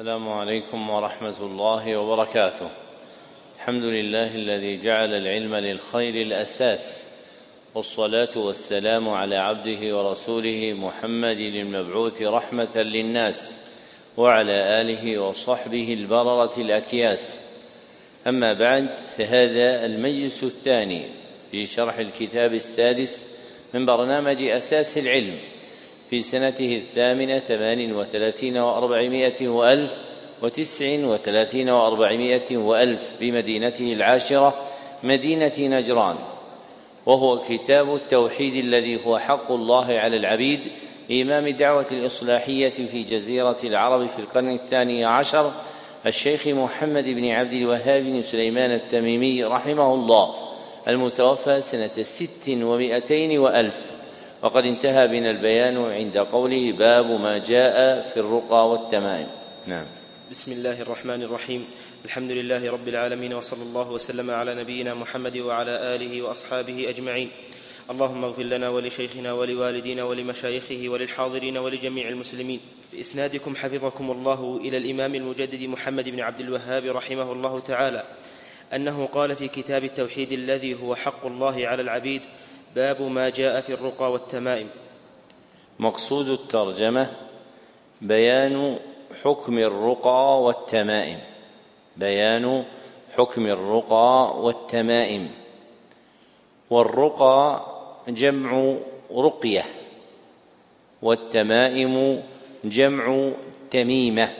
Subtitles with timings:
[0.00, 2.70] السلام عليكم ورحمة الله وبركاته.
[3.56, 7.04] الحمد لله الذي جعل العلم للخير الأساس.
[7.74, 13.58] والصلاة والسلام على عبده ورسوله محمد المبعوث رحمة للناس
[14.16, 17.42] وعلى آله وصحبه البررة الأكياس.
[18.26, 18.88] أما بعد
[19.18, 21.02] فهذا المجلس الثاني
[21.50, 23.26] في شرح الكتاب السادس
[23.74, 25.38] من برنامج أساس العلم.
[26.10, 29.90] في سنته الثامنة ثمان وثلاثين وأربعمائة وألف
[30.42, 34.54] وتسع وثلاثين وأربعمائة وألف بمدينته العاشرة
[35.02, 36.16] مدينة نجران
[37.06, 40.60] وهو كتاب التوحيد الذي هو حق الله على العبيد
[41.10, 45.52] إمام دعوة الإصلاحية في جزيرة العرب في القرن الثاني عشر
[46.06, 50.34] الشيخ محمد بن عبد الوهاب بن سليمان التميمي رحمه الله
[50.88, 53.89] المتوفى سنة ست ومائتين وألف.
[54.42, 59.26] وقد انتهى بنا البيان عند قوله باب ما جاء في الرقى والتمائم.
[59.66, 59.84] نعم.
[60.30, 61.64] بسم الله الرحمن الرحيم.
[62.04, 67.30] الحمد لله رب العالمين وصلى الله وسلم على نبينا محمد وعلى آله وأصحابه أجمعين.
[67.90, 72.60] اللهم اغفر لنا ولشيخنا ولوالدينا ولمشايخه وللحاضرين ولجميع المسلمين.
[72.92, 78.04] بإسنادكم حفظكم الله إلى الإمام المجدد محمد بن عبد الوهاب رحمه الله تعالى
[78.74, 82.22] أنه قال في كتاب التوحيد الذي هو حق الله على العبيد
[82.74, 84.68] باب ما جاء في الرقى والتمائم.
[85.78, 87.12] مقصود الترجمة
[88.00, 88.78] بيان
[89.24, 91.18] حكم الرقى والتمائم.
[91.96, 92.64] بيان
[93.16, 95.30] حكم الرقى والتمائم.
[96.70, 97.66] والرقى
[98.08, 98.74] جمع
[99.12, 99.64] رقية
[101.02, 102.22] والتمائم
[102.64, 103.30] جمع
[103.70, 104.34] تميمة.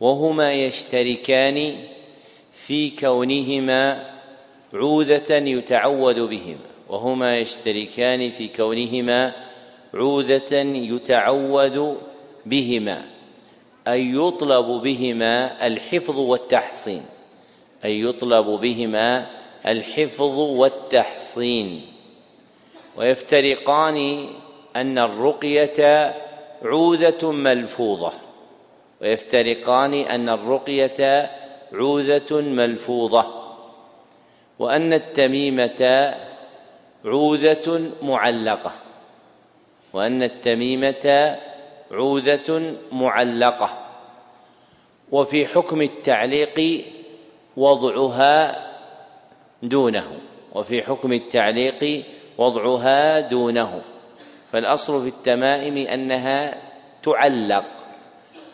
[0.00, 1.84] وهما يشتركان
[2.52, 4.17] في كونهما
[4.74, 9.32] عوذة يتعوذ بهما وهما يشتركان في كونهما
[9.94, 10.54] عوذة
[10.94, 11.94] يتعوذ
[12.46, 13.04] بهما
[13.88, 17.02] أي يطلب بهما الحفظ والتحصين
[17.84, 19.26] أي يطلب بهما
[19.66, 21.86] الحفظ والتحصين.
[22.96, 24.26] ويفترقان
[24.76, 26.14] أن الرقية
[26.62, 28.12] عوذة ملفوظة
[29.02, 31.30] ويفترقان أن الرقية
[31.72, 33.37] عوذة ملفوظة.
[34.58, 36.14] وأن التميمة
[37.04, 38.72] عوذة معلقة.
[39.92, 41.36] وأن التميمة
[41.90, 43.70] عوذة معلقة.
[45.12, 46.84] وفي حكم التعليق
[47.56, 48.66] وضعها
[49.62, 50.18] دونه.
[50.54, 52.04] وفي حكم التعليق
[52.38, 53.82] وضعها دونه.
[54.52, 56.62] فالأصل في التمائم أنها
[57.02, 57.64] تعلق.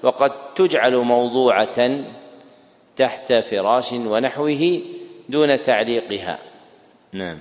[0.02, 2.04] وقد تجعل موضوعة
[2.96, 4.80] تحت فراش ونحوه
[5.28, 6.38] دون تعليقها.
[7.12, 7.40] نعم.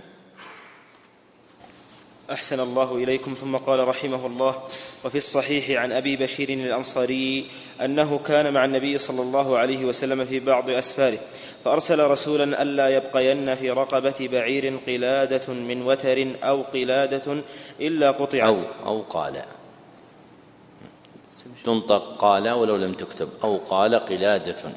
[2.32, 3.34] أحسن الله إليكم.
[3.34, 4.64] ثم قال رحمه الله
[5.06, 7.46] وفي الصحيح عن أبي بشير الأنصاري
[7.82, 11.20] أنه كان مع النبي صلى الله عليه وسلم في بعض أسفاره
[11.66, 17.44] فأرسل رسولا ألا يبقين في رقبة بعير قلادة من وتر أو قلادة
[17.82, 18.44] إلا قطعت.
[18.44, 19.44] أو أو قال.
[21.66, 23.30] تنطق قال ولو لم تكتب.
[23.44, 24.72] أو قال قلادة.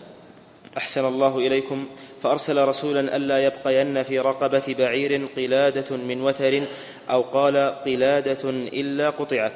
[0.77, 1.87] أحسن الله إليكم.
[2.23, 6.63] فأرسل رسولا ألا يبقين في رقبة بعير قلادة من وتر
[7.11, 7.57] أو قال
[7.87, 9.53] قلادة إلا قطعت.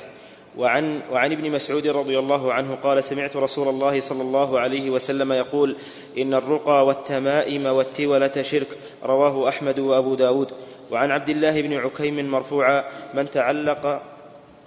[0.59, 5.33] وعن وعن ابن مسعود رضي الله عنه قال سمعت رسول الله صلى الله عليه وسلم
[5.33, 5.77] يقول
[6.19, 8.69] إن الرقى والتمائم والتولة شرك
[9.05, 10.49] رواه أحمد وأبو داود.
[10.91, 14.03] وعن عبد الله بن عكيم مرفوعا من تعلق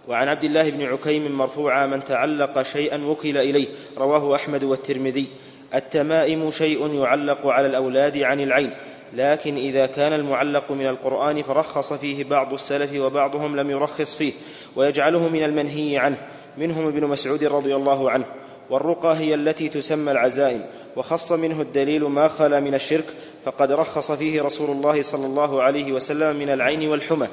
[0.07, 5.27] وعن عبد الله بن عكيم مرفوعا من تعلق شيئا وكل إليه رواه أحمد والترمذي.
[5.75, 8.73] التمائم شيء يعلق على الأولاد عن العين
[9.13, 14.33] لكن إذا كان المعلق من القرآن فرخص فيه بعض السلف وبعضهم لم يرخص فيه
[14.75, 16.17] ويجعله من المنهي عنه
[16.57, 18.25] منهم ابن مسعود رضي الله عنه
[18.69, 20.61] والرقى هي التي تسمى العزائم
[20.95, 23.05] وخص منه الدليل ما خلا من الشرك
[23.45, 27.27] فقد رخص فيه رسول الله صلى الله عليه وسلم من العين والحمى.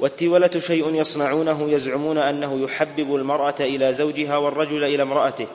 [0.00, 5.46] والتولة شيء يصنعونه يزعمون أنه يحبب المرأة إلى زوجها والرجل إلى امرأته.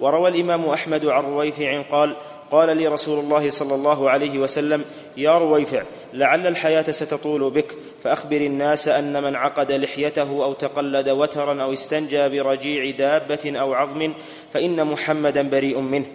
[0.00, 2.16] وروى الإمام أحمد عن رويفع قال
[2.50, 4.84] قال لي رسول الله صلى الله عليه وسلم
[5.16, 5.82] يا رويفع
[6.12, 12.28] لعل الحياة ستطول بك فأخبر الناس أن من عقد لحيته أو تقلد وترا أو استنجى
[12.28, 14.12] برجيع دابة أو عظم
[14.52, 16.06] فإن محمدا بريء منه.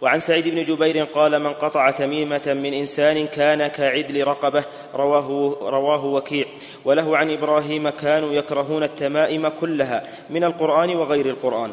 [0.00, 4.64] وعن سعيد بن جبير قال من قطع تميمة من إنسان كان كعدل رقبة.
[4.94, 6.46] رواه, رواه وكيع.
[6.84, 11.72] وله عن إبراهيم كانوا يكرهون التمائم كلها من القرآن وغير القرآن.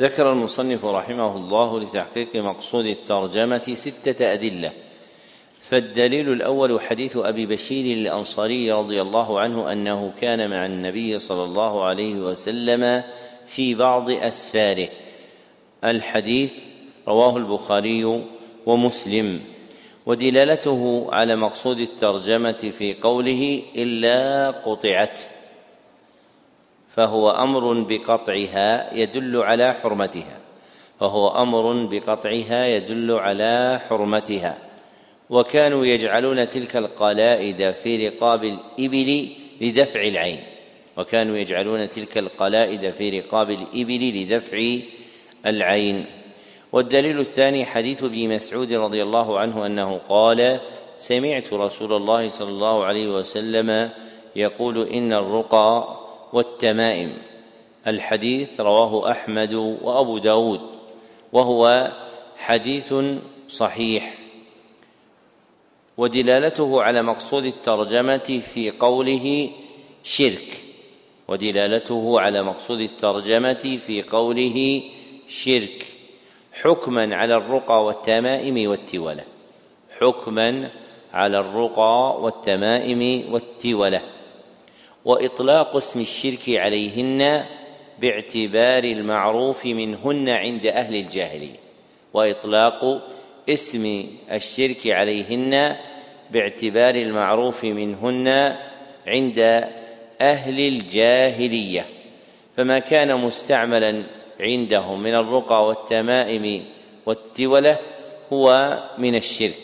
[0.00, 4.72] ذكر المصنف رحمه الله لتحقيق مقصود الترجمة ستة أدلة.
[5.62, 11.84] فالدليل الأول حديث أبي بشير الأنصاري رضي الله عنه أنه كان مع النبي صلى الله
[11.84, 13.02] عليه وسلم
[13.46, 14.88] في بعض أسفاره.
[15.84, 16.52] الحديث
[17.08, 18.22] رواه البخاري
[18.66, 19.40] ومسلم.
[20.06, 25.20] ودلالته على مقصود الترجمة في قوله إلا قطعت.
[26.96, 30.38] فهو أمر بقطعها يدل على حرمتها.
[31.00, 34.58] فهو أمر بقطعها يدل على حرمتها.
[35.30, 39.28] وكانوا يجعلون تلك القلائد في رقاب الإبل
[39.60, 40.40] لدفع العين.
[40.96, 44.76] وكانوا يجعلون تلك القلائد في رقاب الإبل لدفع
[45.46, 46.06] العين.
[46.72, 50.60] والدليل الثاني حديث ابن مسعود رضي الله عنه أنه قال
[50.96, 53.90] سمعت رسول الله صلى الله عليه وسلم
[54.36, 55.99] يقول إن الرقى
[56.32, 57.12] والتمائم.
[57.86, 60.60] الحديث رواه أحمد وأبو داود
[61.32, 61.92] وهو
[62.36, 62.94] حديث
[63.48, 64.14] صحيح.
[65.96, 69.50] ودلالته على مقصود الترجمة في قوله
[70.04, 70.64] شرك.
[71.28, 74.82] ودلالته على مقصود الترجمة في قوله
[75.28, 75.86] شرك.
[76.52, 79.24] حكما على الرقى والتمائم والتولة.
[80.00, 80.70] حكما
[81.14, 84.02] على الرقى والتمائم والتولة.
[85.04, 87.44] وإطلاق اسم الشرك عليهن
[88.00, 91.56] باعتبار المعروف منهن عند أهل الجاهليه
[92.14, 93.08] وإطلاق
[93.48, 95.76] اسم الشرك عليهن
[96.30, 98.56] باعتبار المعروف منهن
[99.06, 99.68] عند
[100.20, 101.86] أهل الجاهلية.
[102.56, 104.02] فما كان مستعملا
[104.40, 106.64] عندهم من الرقى والتمائم
[107.06, 107.76] والتولة
[108.32, 109.62] هو من الشرك.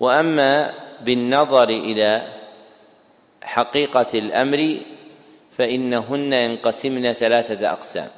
[0.00, 2.22] وأما بالنظر إلى
[3.46, 4.76] حقيقة الأمر
[5.56, 8.08] فإنهن ينقسمن ثلاثة أقسام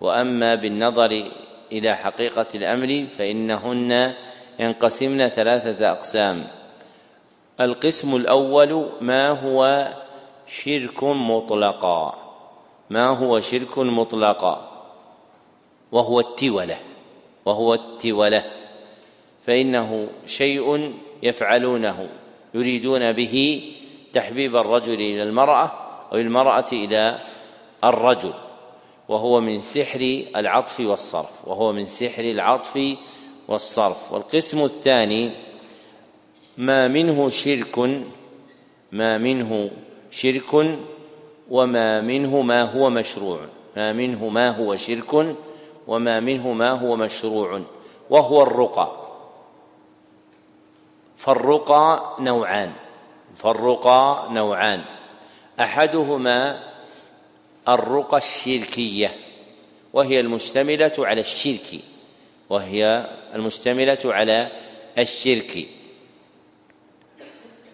[0.00, 1.30] وأما بالنظر
[1.72, 4.14] إلى حقيقة الأمر فإنهن
[4.60, 6.46] ينقسمن ثلاثة أقسام.
[7.60, 9.88] القسم الأول ما هو
[10.46, 12.14] شرك مطلقا
[12.90, 14.70] ما هو شرك مطلقا
[15.92, 16.78] وهو التولة
[17.44, 18.44] وهو التولة.
[19.46, 22.08] فإنه شيء يفعلونه
[22.54, 23.62] يريدون به
[24.12, 25.72] تحبيب الرجل إلى المرأة
[26.12, 27.18] أو المرأة إلى
[27.84, 28.32] الرجل
[29.08, 30.00] وهو من سحر
[30.36, 32.96] العطف والصرف وهو من سحر العطف
[33.48, 34.12] والصرف.
[34.12, 35.32] والقسم الثاني
[36.58, 37.78] ما منه شرك
[38.92, 39.70] ما منه
[40.10, 40.78] شرك
[41.50, 43.40] وما منه ما هو مشروع.
[43.76, 45.36] ما منه ما هو شرك
[45.86, 47.62] وما منه ما هو مشروع
[48.10, 48.96] وهو الرقى.
[51.16, 52.72] فالرقى نوعان.
[53.36, 54.82] فالرقى نوعان.
[55.60, 56.70] أحدهما
[57.68, 59.16] الرقى الشركية
[59.92, 61.80] وهي المشتملة على الشرك
[62.50, 64.50] وهي المشتملة على
[64.98, 65.68] الشرك.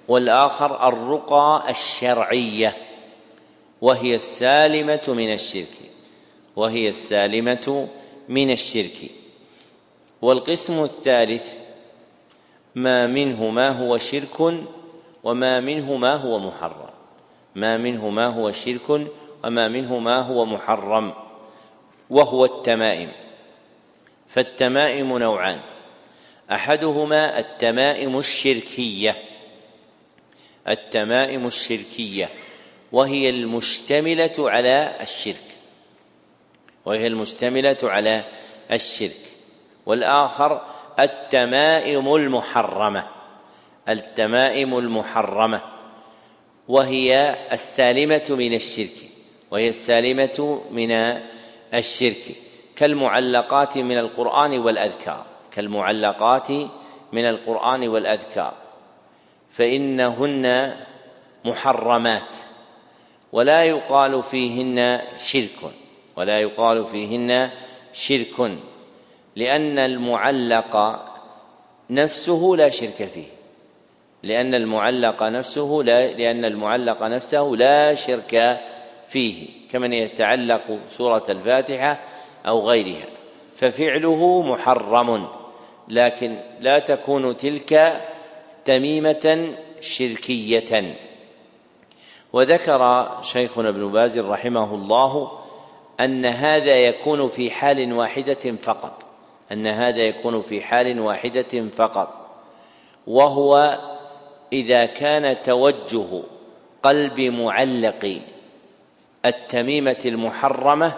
[0.08, 2.76] والآخر الرقى الشرعية
[3.80, 5.76] وهي السالمة من الشرك
[6.56, 7.88] وهي السالمة
[8.28, 9.10] من الشرك.
[10.22, 11.54] والقسم الثالث
[12.74, 14.54] ما منه ما هو شرك
[15.26, 16.90] وما منه ما هو محرم.
[17.54, 18.90] ما منه ما هو شرك
[19.44, 21.12] وما منه ما هو محرم.
[22.10, 23.12] وهو التمائم.
[24.28, 25.60] فالتمائم نوعان.
[26.52, 29.16] احدهما التمائم الشركيه.
[30.68, 32.30] التمائم الشركيه.
[32.92, 35.46] وهي المشتمله على الشرك.
[36.84, 38.24] وهي المشتمله على
[38.72, 39.22] الشرك.
[39.86, 40.60] والاخر
[40.98, 43.15] التمائم المحرمه.
[43.88, 45.60] التمائم المحرمة
[46.68, 48.96] وهي السالمة من الشرك
[49.50, 50.90] وهي السالمة من
[51.74, 52.36] الشرك.
[52.76, 56.50] كالمعلقات من القرآن والأذكار كالمعلقات
[57.12, 58.54] من القرآن والأذكار.
[59.50, 60.76] فإنهن
[61.44, 62.32] محرمات
[63.32, 65.72] ولا يقال فيهن شرك
[66.16, 67.50] ولا يقال فيهن
[67.92, 68.50] شرك
[69.36, 71.04] لأن المعلق
[71.90, 73.35] نفسه لا شرك فيه.
[74.26, 78.60] لأن المعلق نفسه لا لأن المعلق نفسه لا شرك
[79.08, 82.00] فيه كمن يتعلق سورة الفاتحة
[82.46, 83.04] أو غيرها.
[83.56, 85.26] ففعله محرم
[85.88, 88.02] لكن لا تكون تلك
[88.64, 89.48] تميمة
[89.80, 90.96] شركية.
[92.32, 95.32] وذكر شيخنا ابن باز رحمه الله
[96.00, 99.02] أن هذا يكون في حال واحدة فقط
[99.52, 102.26] أن هذا يكون في حال واحدة فقط
[103.06, 103.78] وهو
[104.52, 106.22] إذا كان توجه
[106.82, 108.20] قلب معلق
[109.24, 110.92] التميمة المحرمة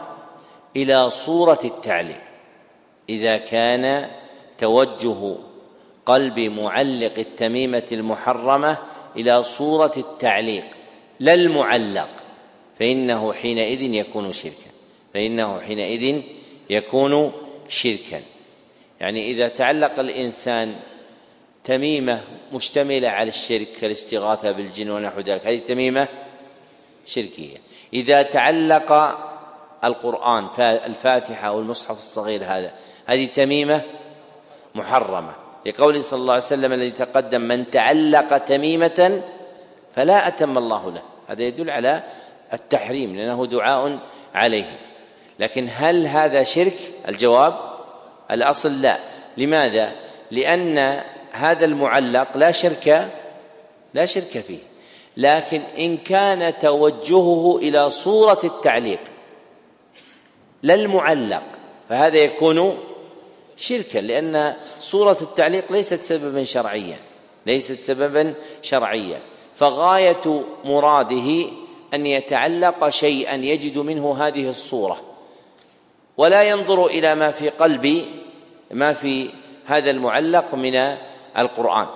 [0.77, 2.21] إلى صورة التعليق
[3.09, 4.11] إذا كان
[4.59, 5.37] توجه
[6.07, 8.79] قلب معلق التميمة المحرمة
[9.17, 10.65] إلى صورة التعليق
[11.21, 12.09] لا المعلق
[12.79, 14.71] فإنه حينئذ يكون شركا.
[15.15, 16.23] فإنه حينئذ
[16.71, 17.33] يكون
[17.69, 18.23] شركا.
[19.01, 20.75] يعني إذا تعلق الإنسان
[21.69, 22.21] تميمة
[22.53, 25.47] مشتملة على الشرك كالاستغاثة بالجن ونحو ذلك.
[25.47, 26.09] هذه تميمة
[27.07, 27.57] شركية.
[27.93, 29.19] إذا تعلق
[29.85, 32.71] القرآن الفاتحة أو المصحف الصغير هذا
[33.07, 33.81] هذه تميمة
[34.75, 35.33] محرمة.
[35.67, 39.23] لقوله صلى الله عليه وسلم الذي تقدم من تعلق تميمة
[39.97, 41.03] فلا أتم الله له.
[41.29, 42.03] هذا يدل على
[42.53, 43.99] التحريم لأنه دعاء
[44.35, 44.79] عليه.
[45.39, 47.55] لكن هل هذا شرك؟ الجواب
[48.31, 48.99] الأصل لا.
[49.37, 49.93] لماذا؟
[50.31, 53.11] لأن هذا المعلق لا شرك
[53.95, 54.59] لا شرك فيه.
[55.17, 59.01] لكن إن كان توجهه إلى صورة التعليق
[60.63, 61.43] لا المعلق
[61.89, 62.79] فهذا يكون
[63.57, 66.97] شركا لأن صورة التعليق ليست سببا شرعيا
[67.47, 69.21] ليست سببا شرعيا.
[69.57, 71.45] فغاية مراده
[71.95, 75.01] أن يتعلق شيئا يجد منه هذه الصورة.
[76.17, 78.05] ولا ينظر إلى ما في قلب
[78.71, 79.31] ما في
[79.67, 80.97] هذا المعلق من
[81.39, 81.87] القرآن.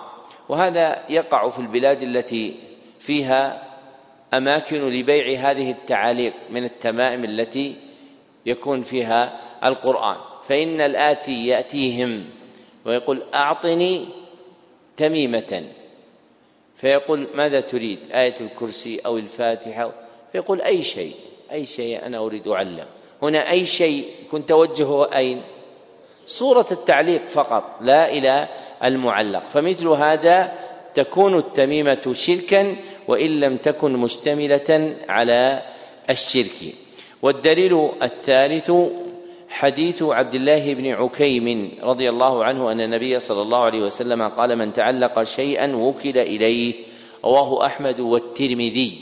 [0.49, 2.57] وهذا يقع في البلاد التي
[3.01, 3.63] فيها
[4.35, 7.77] أماكن لبيع هذه التعاليق من التمائم التي
[8.47, 10.17] يكون فيها القرآن.
[10.49, 12.25] فإن الآتي يأتيهم
[12.85, 14.09] ويقول أعطني
[14.97, 15.65] تميمة.
[16.77, 19.93] فيقول ماذا تريد؟ آية الكرسي أو الفاتحة؟
[20.33, 21.15] فيقول أي شيء
[21.53, 22.87] أي شيء أنا أريد أعلم.
[23.23, 25.43] هنا أي شيء كنت توجهه أين؟
[26.27, 28.49] صورة التعليق فقط لا إلى
[28.85, 29.49] المعلق.
[29.49, 30.53] فمثل هذا
[30.95, 32.77] تكون التميمة شركا
[33.09, 35.63] وإن لم تكن مشتملة على
[36.11, 36.75] الشرك.
[37.23, 38.73] والدليل الثالث
[39.49, 44.57] حديث عبد الله بن عكيم رضي الله عنه أن النبي صلى الله عليه وسلم قال
[44.57, 46.75] من تعلق شيئا وكل إليه.
[47.25, 48.99] رواه أحمد والترمذي.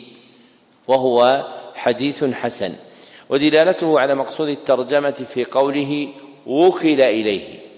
[0.88, 2.72] وهو حديث حسن.
[3.30, 6.08] ودلالته على مقصود الترجمة في قوله
[6.46, 7.69] وكل إليه.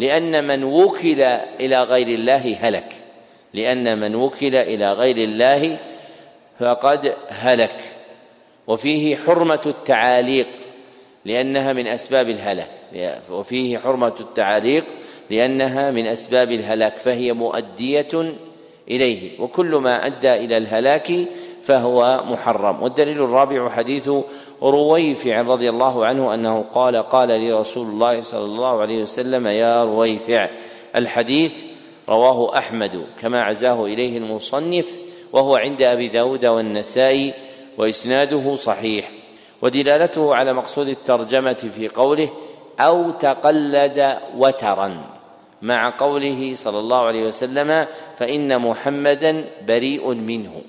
[0.00, 1.22] لأن من وكل
[1.60, 2.92] إلى غير الله هلك.
[3.54, 5.78] لأن من وكل إلى غير الله
[6.60, 7.76] فقد هلك.
[8.66, 10.48] وفيه حرمة التعاليق
[11.24, 12.68] لأنها من أسباب الهلاك.
[13.30, 14.84] وفيه حرمة التعاليق
[15.30, 18.34] لأنها من أسباب الهلاك فهي مؤدية
[18.90, 19.40] إليه.
[19.40, 21.12] وكل ما أدى إلى الهلاك
[21.62, 22.82] فهو محرم.
[22.82, 24.10] والدليل الرابع حديث
[24.62, 29.84] رويفع رضي الله عنه أنه قال قال لي رسول الله صلى الله عليه وسلم يا
[29.84, 30.48] رويفع
[30.96, 31.64] الحديث
[32.08, 34.86] رواه أحمد كما عزاه إليه المصنف
[35.32, 37.34] وهو عند أبي داود والنسائي
[37.78, 39.10] وإسناده صحيح.
[39.62, 42.28] ودلالته على مقصود الترجمة في قوله
[42.80, 45.04] أو تقلد وترا.
[45.62, 47.86] مع قوله صلى الله عليه وسلم
[48.18, 50.62] فإن محمدا بريء منه.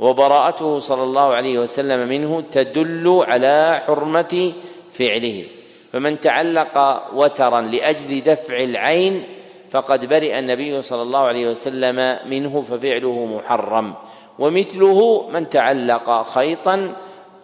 [0.00, 4.52] وبراءته صلى الله عليه وسلم منه تدل على حرمة
[4.92, 5.44] فعله.
[5.92, 9.22] فمن تعلق وترا لأجل دفع العين
[9.70, 13.94] فقد برئ النبي صلى الله عليه وسلم منه ففعله محرم.
[14.38, 16.92] ومثله من تعلق خيطا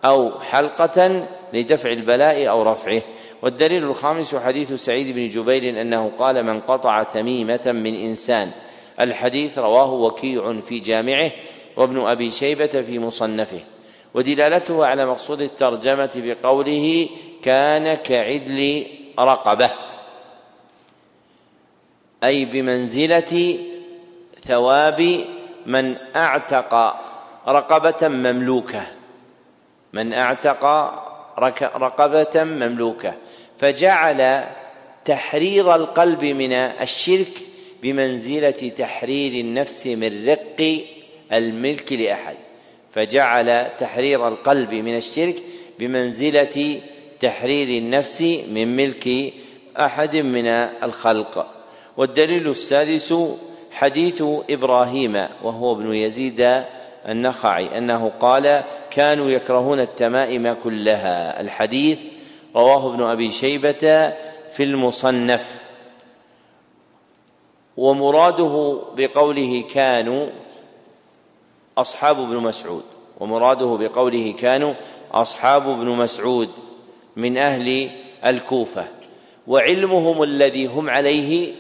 [0.05, 3.03] أو حلقة لدفع البلاء أو رفعه.
[3.43, 8.51] والدليل الخامس حديث سعيد بن جبير أنه قال من قطع تميمة من إنسان.
[9.01, 11.31] الحديث رواه وكيع في جامعه.
[11.77, 13.61] وابن أبي شيبة في مصنفه
[14.15, 17.09] ودلالته على مقصود الترجمة في قوله
[17.43, 18.87] كان كعدل
[19.19, 19.71] رقبة
[22.25, 23.59] أي بمنزلة
[24.45, 25.25] ثواب
[25.67, 26.97] من أعتق
[27.49, 28.83] رقبة مملوكة
[29.93, 30.65] من أعتق
[31.77, 33.15] رقبة مملوكة
[33.59, 34.45] فجعل
[35.05, 37.43] تحرير القلب من الشرك
[37.83, 40.85] بمنزلة تحرير النفس من رق
[41.33, 42.37] الملك لأحد
[42.95, 45.37] فجعل تحرير القلب من الشرك
[45.79, 46.81] بمنزلة
[47.21, 49.33] تحرير النفس من ملك
[49.81, 50.47] أحد من
[50.83, 51.47] الخلق.
[51.97, 53.15] والدليل السادس
[53.73, 56.63] حديث إبراهيم وهو ابن يزيد
[57.09, 61.99] النخعي أنه قال كانوا يكرهون التمائم كلها الحديث
[62.57, 64.13] رواه ابن أبي شيبة
[64.57, 65.57] في المصنف.
[67.77, 70.27] ومراده بقوله كانوا
[71.79, 72.83] أصحاب ابن مسعود
[73.21, 74.75] ومراده بقوله كانوا
[75.13, 76.49] أصحاب ابن مسعود
[77.17, 77.91] من أهل
[78.27, 78.89] الكوفة.
[79.47, 81.55] وعلمهم الذي هم عليه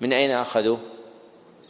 [0.00, 0.76] من أين أخذوا؟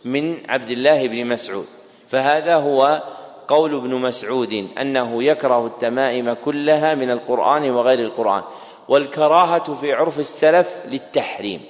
[0.05, 1.67] من عبد الله بن مسعود.
[2.09, 3.03] فهذا هو
[3.49, 8.43] قول ابن مسعود أنه يكره التمائم كلها من القرآن وغير القرآن.
[8.89, 11.61] والكراهة في عرف السلف للتحريم.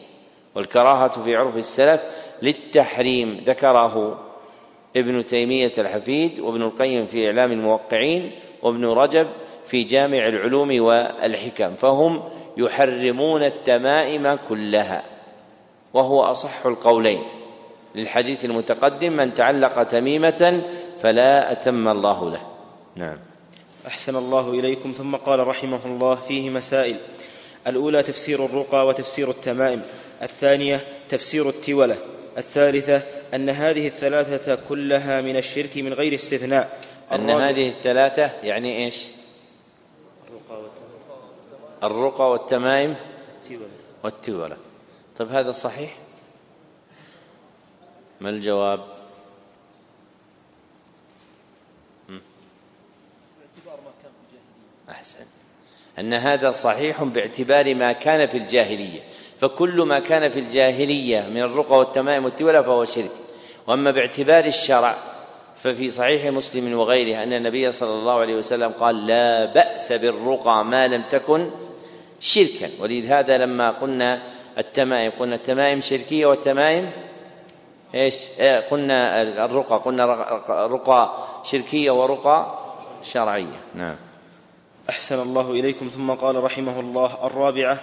[0.54, 2.00] والكراهة في عرف السلف
[2.42, 4.18] للتحريم ذكره
[4.96, 8.30] ابن تيمية الحفيد وابن القيم في إعلام الموقعين
[8.62, 9.26] وابن رجب
[9.66, 12.22] في جامع العلوم والحكم فهم
[12.56, 15.02] يحرمون التمائم كلها
[15.94, 17.22] وهو أصح القولين
[17.94, 20.62] للحديث المتقدم من تعلق تميمة
[21.02, 22.40] فلا أتم الله له
[22.96, 23.16] نعم.
[23.86, 24.92] أحسن الله إليكم.
[24.92, 26.96] ثم قال رحمه الله فيه مسائل
[27.66, 29.82] الأولى تفسير الرقى وتفسير التمائم
[30.22, 31.96] الثانية تفسير التولة
[32.38, 33.02] الثالثة
[33.34, 36.80] أن هذه الثلاثة كلها من الشرك من غير استثناء.
[37.12, 39.06] أن هذه الثلاثة يعني إيش؟
[41.82, 42.96] الرقى والتمائم
[44.04, 44.56] والتولة
[45.18, 45.96] طيب هذا صحيح؟
[48.20, 48.98] ما الجواب؟
[54.90, 55.24] أحسن.
[55.98, 59.00] أن هذا صحيح باعتبار ما كان في الجاهلية.
[59.40, 63.10] فكل ما كان في الجاهلية من الرقى والتمائم والتولى فهو شرك.
[63.66, 64.98] وأما باعتبار الشرع
[65.62, 70.88] ففي صحيح مسلم وغيره أن النبي صلى الله عليه وسلم قال لا بأس بالرقى ما
[70.88, 71.50] لم تكن
[72.20, 72.70] شركا.
[72.80, 74.22] ولهذا لما قلنا
[74.58, 76.90] التمائم قلنا التمائم شركية والتمائم
[77.94, 80.04] إيش؟ إيه، قلنا الرقى قلنا
[80.48, 81.12] رقى
[81.44, 82.58] شركية ورقى
[83.02, 83.60] شرعية.
[83.74, 83.96] نعم.
[84.90, 87.80] أحسن الله إليكم ثم قال رحمه الله الرابعة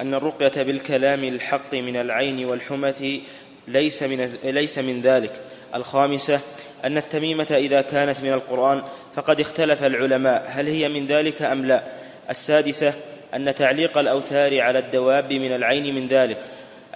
[0.00, 3.20] أن الرقية بالكلام الحق من العين والحمة
[3.68, 5.32] ليس من ليس من ذلك.
[5.74, 6.40] الخامسة
[6.84, 8.82] أن التميمة إذا كانت من القرآن
[9.14, 11.82] فقد اختلف العلماء هل هي من ذلك أم لا؟
[12.30, 12.94] السادسة
[13.34, 16.38] أن تعليق الأوتار على الدواب من العين من ذلك.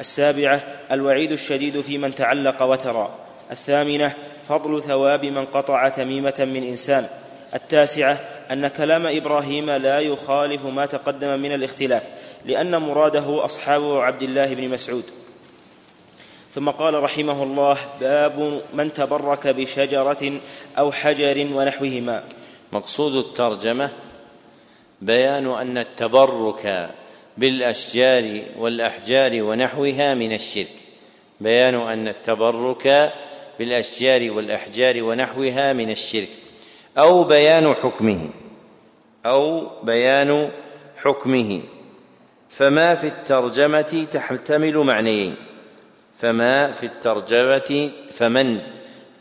[0.00, 0.60] السابعة
[0.92, 3.14] الوعيد الشديد في من تعلق وترى.
[3.50, 4.12] الثامنة
[4.48, 7.06] فضل ثواب من قطع تميمة من إنسان.
[7.54, 8.20] التاسعة
[8.52, 12.02] أن كلام إبراهيم لا يخالف ما تقدم من الاختلاف
[12.44, 15.04] لأن مراده أصحاب عبد الله بن مسعود.
[16.54, 20.40] ثم قال رحمه الله باب من تبرك بشجرة
[20.78, 22.24] أو حجر ونحوهما.
[22.72, 23.90] مقصود الترجمة
[25.02, 26.90] بيان أن التبرك
[27.38, 30.76] بالأشجار والأحجار ونحوها من الشرك.
[31.40, 33.12] بيان أن التبرك
[33.58, 36.28] بالأشجار والأحجار ونحوها من الشرك.
[36.98, 38.28] أو بيان حكمه.
[39.26, 40.50] أو بيان
[40.96, 41.62] حكمه.
[42.50, 45.36] فما في الترجمة تحتمل معنيين.
[46.20, 48.60] فما في الترجمة فمن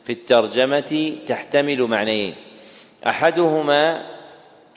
[0.05, 2.35] في الترجمة تحتمل معنيين.
[3.07, 4.05] أحدهما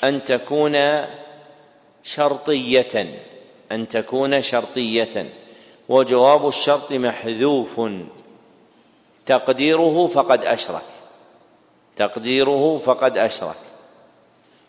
[0.05, 0.77] أن تكون
[2.03, 3.15] شرطية
[3.73, 5.33] أن تكون شرطية.
[5.89, 7.81] وجواب الشرط محذوف.
[9.27, 10.96] تقديره فقد أشرك.
[11.97, 13.57] تقديره فقد أشرك.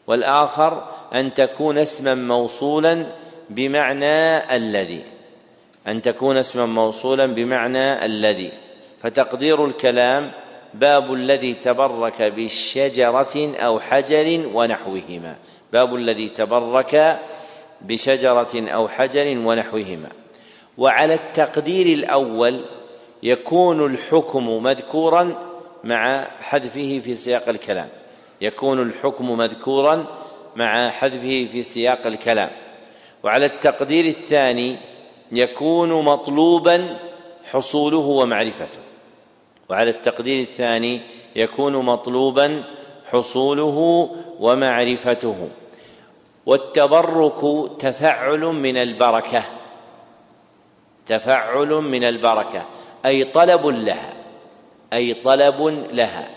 [0.08, 3.06] والآخر أن تكون اسما موصولا
[3.50, 5.04] بمعنى الذي.
[5.88, 8.52] أن تكون اسما موصولا بمعنى الذي.
[9.04, 10.32] فتقدير الكلام
[10.74, 15.36] باب الذي تبرك بشجرة أو حجر ونحوهما.
[15.74, 17.20] باب الذي تبرك
[17.82, 20.10] بشجرة أو حجر ونحوهما.
[20.78, 22.66] وعلى التقدير الأول
[23.24, 25.47] يكون الحكم مذكورا
[25.88, 27.90] مع حذفه في سياق الكلام.
[28.42, 30.06] يكون الحكم مذكورا
[30.56, 32.50] مع حذفه في سياق الكلام.
[33.24, 34.76] وعلى التقدير الثاني
[35.32, 36.98] يكون مطلوبا
[37.52, 38.80] حصوله ومعرفته.
[39.70, 41.02] وعلى التقدير الثاني
[41.36, 42.64] يكون مطلوبا
[43.12, 45.50] حصوله ومعرفته.
[46.46, 49.44] والتبرك تفعل من البركة.
[51.08, 52.66] تفعل من البركة.
[53.06, 54.17] أي طلب لها.
[54.94, 56.30] أي طلب لها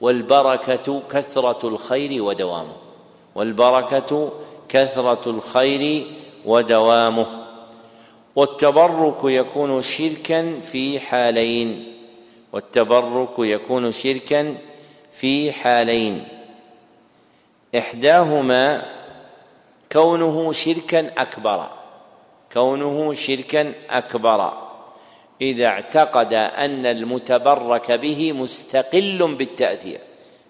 [0.00, 2.76] والبركة كثرة الخير ودوامه
[3.34, 4.32] والبركة
[4.68, 6.06] كثرة الخير
[6.44, 7.26] ودوامه
[8.36, 11.92] والتبرك يكون شركا في حالين
[12.52, 14.56] والتبرك يكون شركا
[15.12, 16.28] في حالين.
[17.78, 18.84] إحداهما
[19.92, 21.68] كونه شركا أكبر
[22.52, 24.71] كونه شركا أكبر.
[25.42, 30.00] إذا اعتقد أن المتبرك به مستقل بالتأثير.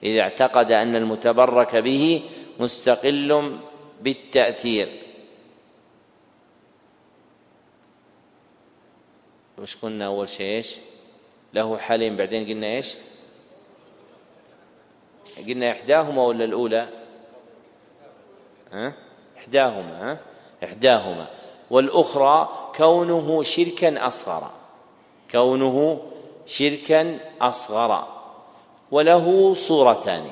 [0.02, 2.22] إذا اعتقد أن المتبرك به
[2.60, 3.58] مستقل
[4.02, 4.88] بالتأثير.
[9.58, 10.76] وش قلنا أول شيء؟ إيش؟
[11.54, 12.16] له حالين.
[12.16, 12.94] بعدين قلنا إيش؟
[15.48, 16.88] قلنا إحداهما ولا الأولى؟
[18.72, 18.92] ها؟
[19.38, 20.18] إحداهما ها؟
[20.64, 21.26] إحداهما.
[21.70, 24.61] والأخرى كونه شركا أصغر.
[25.32, 25.98] كونه
[26.46, 28.04] شركا أصغر.
[28.90, 30.24] وله صورتان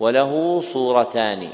[0.00, 1.48] وله صورتان.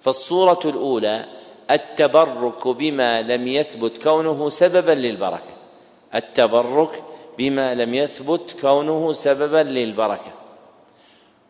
[0.00, 1.24] فالصورة الأولى
[1.70, 5.54] التبرك بما لم يثبت كونه سببا للبركة.
[6.14, 7.04] التبرك
[7.38, 10.32] بما لم يثبت كونه سببا للبركة.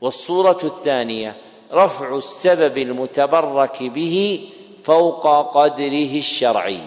[0.00, 1.36] والصورة الثانية
[1.72, 4.48] رفع السبب المتبرك به
[4.84, 6.80] فوق قدره الشرعي.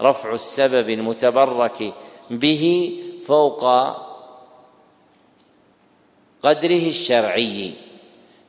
[0.00, 1.92] رفع السبب المتبرك
[2.30, 2.92] به
[3.26, 3.62] فوق
[6.42, 7.72] قدره الشرعي.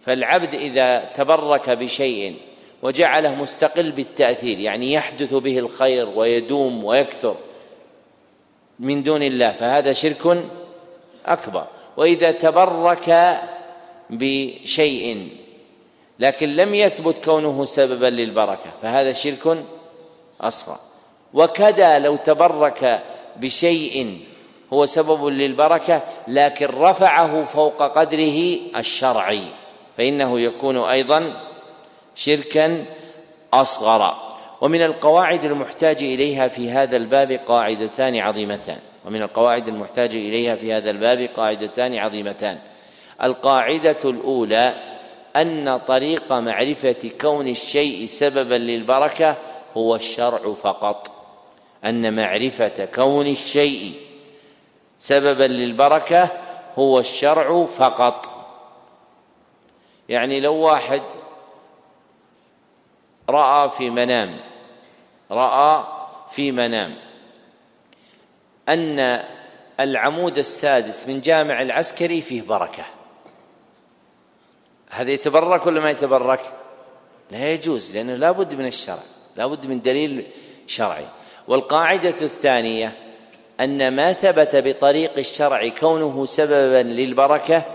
[0.05, 2.35] فالعبد إذا تبرك بشيء
[2.81, 7.35] وجعله مستقل بالتأثير يعني يحدث به الخير ويدوم ويكثر
[8.79, 10.43] من دون الله فهذا شرك
[11.25, 11.65] أكبر.
[11.97, 13.41] وإذا تبرك
[14.09, 15.29] بشيء
[16.19, 19.63] لكن لم يثبت كونه سببا للبركة فهذا شرك
[20.41, 20.79] أصغر.
[21.33, 23.03] وكذا لو تبرك
[23.41, 24.19] بشيء
[24.73, 29.43] هو سبب للبركة لكن رفعه فوق قدره الشرعي
[29.97, 31.33] فإنه يكون أيضا
[32.15, 32.85] شركا
[33.53, 34.15] أصغر.
[34.61, 38.77] ومن القواعد المحتاج إليها في هذا الباب قاعدتان عظيمتان.
[39.05, 42.57] ومن القواعد المحتاج إليها في هذا الباب قاعدتان عظيمتان.
[43.23, 44.73] القاعدة الأولى
[45.35, 49.35] أن طريق معرفة كون الشيء سببا للبركة
[49.77, 51.16] هو الشرع فقط.
[51.85, 54.01] أن معرفة كون الشيء
[54.99, 56.29] سببا للبركة
[56.75, 58.37] هو الشرع فقط.
[60.09, 61.01] يعني لو واحد
[63.29, 64.39] رأى في منام
[65.31, 65.87] رأى
[66.29, 66.95] في منام
[68.69, 69.23] أن
[69.79, 72.85] العمود السادس من جامع العسكري فيه بركة.
[74.89, 76.53] هذا يتبرك ولا ما يتبرك؟
[77.31, 79.03] لا يجوز لأنه لا بد من الشرع
[79.35, 80.25] لا بد من دليل
[80.67, 81.05] شرعي.
[81.47, 82.95] والقاعدة الثانية
[83.59, 87.65] أن ما ثبت بطريق الشرع كونه سببا للبركة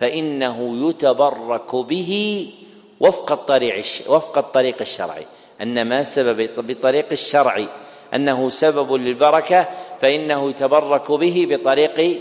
[0.00, 2.52] فإنه يتبرك به
[3.00, 5.26] وفق الطريق وفق الطريق الشرعي.
[5.62, 7.66] أن ما سبب بطريق الشرع
[8.14, 9.68] أنه سبب للبركة
[10.00, 12.20] فإنه يتبرك به بطريق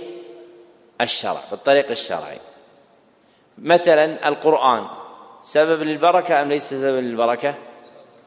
[1.01, 2.39] الشرع بالطريق الشرعي.
[3.57, 4.85] مثلا القرآن
[5.41, 7.55] سبب للبركة أم ليس سببا للبركة؟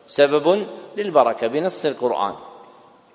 [0.07, 2.35] سبب للبركة بنص القرآن.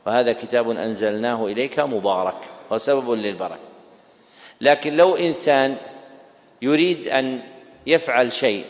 [0.06, 2.38] وهذا كتاب أنزلناه إليك مبارك
[2.72, 3.60] وسبب للبركة.
[4.62, 5.78] لكن لو إنسان
[6.62, 7.42] يريد أن
[7.88, 8.66] يفعل شيء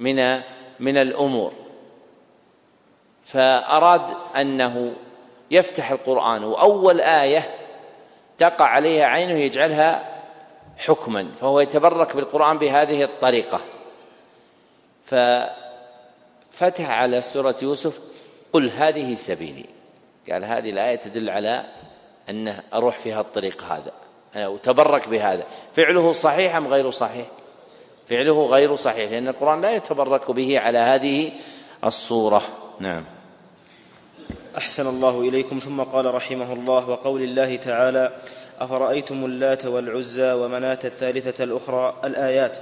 [0.00, 0.40] من
[0.80, 1.52] من الأمور
[3.24, 4.94] فأراد أنه
[5.50, 7.50] يفتح القرآن وأول آية
[8.38, 10.08] تقع عليها عينه يجعلها
[10.78, 13.60] حكما فهو يتبرك بالقرآن بهذه الطريقة.
[15.06, 18.00] ففتح على سورة يوسف
[18.52, 19.64] قل هذه سبيلي.
[20.30, 21.64] قال هذه الآية تدل على
[22.30, 23.92] أنه أروح في الطريق هذا
[24.48, 25.44] وتبرك بهذا.
[25.76, 27.26] فعله صحيح أم غير صحيح؟
[28.08, 31.32] فعله غير صحيح لأن القرآن لا يتبرك به على هذه
[31.84, 32.42] الصورة.
[32.80, 33.04] نعم.
[34.56, 35.58] أحسن الله إليكم.
[35.58, 38.12] ثم قال رحمه الله وقول الله تعالى
[38.58, 42.58] أفرأيتم اللات والعزى ومناة الثالثة الأخرى؟ الآيات.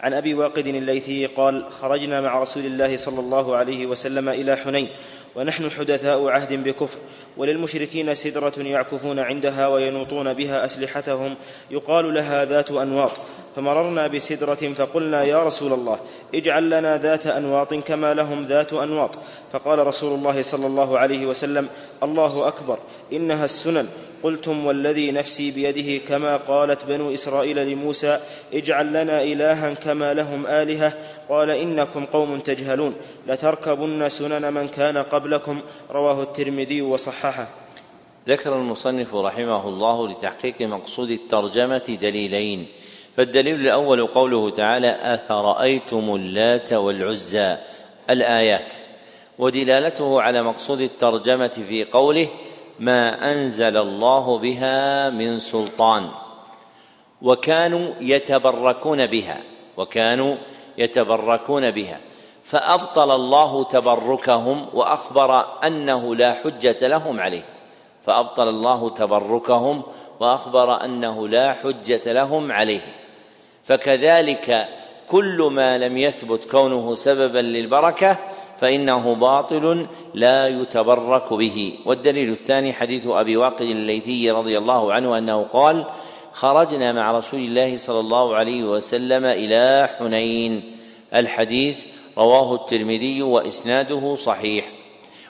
[0.00, 4.88] عن أبي واقد الليثي قال خرجنا مع رسول الله صلى الله عليه وسلم إلى حنين
[5.36, 6.98] ونحن حدثاء عهد بكفر
[7.36, 11.36] وللمشركين سدرة يعكفون عندها وينوطون بها أسلحتهم
[11.70, 13.10] يقال لها ذات أنواط.
[13.56, 16.00] فمررنا بسدرة فقلنا يا رسول الله
[16.34, 19.10] اجعل لنا ذات أنواط كما لهم ذات أنواط.
[19.52, 21.68] فقال رسول الله صلى الله عليه وسلم
[22.02, 22.78] الله أكبر
[23.12, 23.88] إنها السنن.
[24.24, 28.20] قلتم والذي نفسي بيده كما قالت بنو إسرائيل لموسى
[28.54, 30.92] اجعل لنا الها كما لهم آلهة.
[31.28, 32.94] قال إنكم قوم تجهلون
[33.28, 35.60] لتركبن سنن من كان قبلكم.
[35.90, 37.48] رواه الترمذي وصححه.
[38.28, 42.66] ذكر المصنف رحمه الله لتحقيق مقصود الترجمة دليلين.
[43.16, 47.56] فالدليل الأول قوله تعالى أفرأيتم اللات والعزى
[48.10, 48.74] الآيات.
[49.38, 52.28] ودلالته على مقصود الترجمة في قوله
[52.80, 56.08] ما أنزل الله بها من سلطان
[57.22, 59.40] وكانوا يتبركون بها
[59.76, 60.36] وكانوا
[60.78, 62.00] يتبركون بها.
[62.44, 67.44] فأبطل الله تبركهم وأخبر أنه لا حجة لهم عليه.
[68.06, 69.82] فأبطل الله تبركهم
[70.20, 72.94] وأخبر أنه لا حجة لهم عليه.
[73.64, 74.68] فكذلك
[75.08, 78.18] كل ما لم يثبت كونه سببا للبركة
[78.60, 81.78] فإنه باطل لا يتبرك به.
[81.84, 85.84] والدليل الثاني حديث أبي واقد الليثي رضي الله عنه أنه قال
[86.32, 90.62] خرجنا مع رسول الله صلى الله عليه وسلم إلى حنين.
[91.14, 91.78] الحديث
[92.18, 94.64] رواه الترمذي وإسناده صحيح.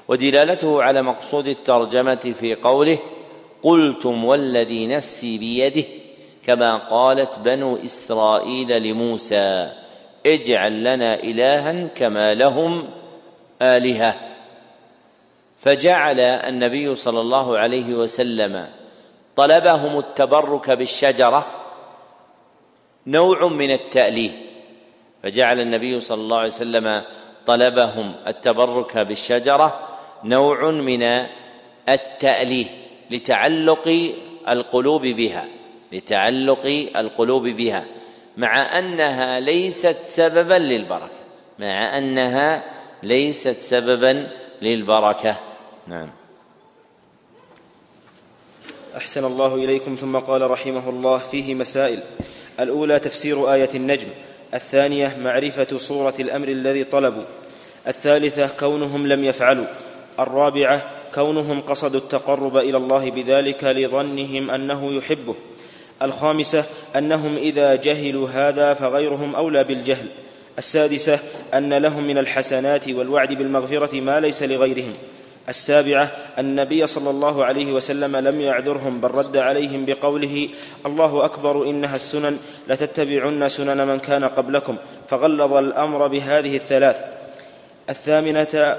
[0.08, 2.98] ودلالته على مقصود الترجمة في قوله
[3.62, 5.84] قلتم والذي نفسي بيده
[6.46, 9.72] كما قالت بنو إسرائيل لموسى
[10.26, 12.84] اجعل لنا الها كما لهم
[13.62, 14.14] آلهة.
[15.62, 18.68] فجعل النبي صلى الله عليه وسلم
[19.36, 21.46] طلبهم التبرك بالشجرة
[23.06, 24.30] نوع من التأليه.
[25.22, 27.02] فجعل النبي صلى الله عليه وسلم
[27.46, 29.88] طلبهم التبرك بالشجرة
[30.24, 31.26] نوع من
[31.88, 32.66] التأليه
[33.10, 34.12] لتعلق
[34.48, 35.48] القلوب بها
[35.92, 37.84] لتعلق القلوب بها
[38.36, 41.24] مع أنها ليست سببا للبركة
[41.58, 42.62] مع أنها
[43.04, 44.28] ليست سببا
[44.62, 45.36] للبركة.
[45.86, 46.10] نعم.
[48.96, 52.00] أحسن الله إليكم ثم قال رحمه الله فيه مسائل.
[52.60, 54.08] الأولى تفسير آية النجم.
[54.54, 57.22] الثانية معرفة صورة الأمر الذي طلبوا.
[57.88, 59.66] الثالثة كونهم لم يفعلوا.
[60.20, 65.34] الرابعة كونهم قصدوا التقرب إلى الله بذلك لظنهم أنه يحبه.
[66.02, 66.64] الخامسة
[66.96, 70.08] أنهم إذا جهلوا هذا فغيرهم أولى بالجهل.
[70.58, 71.18] السادسة
[71.54, 74.92] أن لهم من الحسنات والوعد بالمغفرة ما ليس لغيرهم.
[75.48, 80.48] السابعة النبي صلى الله عليه وسلم لم يعذرهم بل رد عليهم بقوله
[80.86, 82.36] الله أكبر إنها السنن
[82.68, 84.76] لتتبعن سنن من كان قبلكم
[85.08, 86.96] فغلظ الأمر بهذه الثلاث.
[87.90, 88.76] الثامنة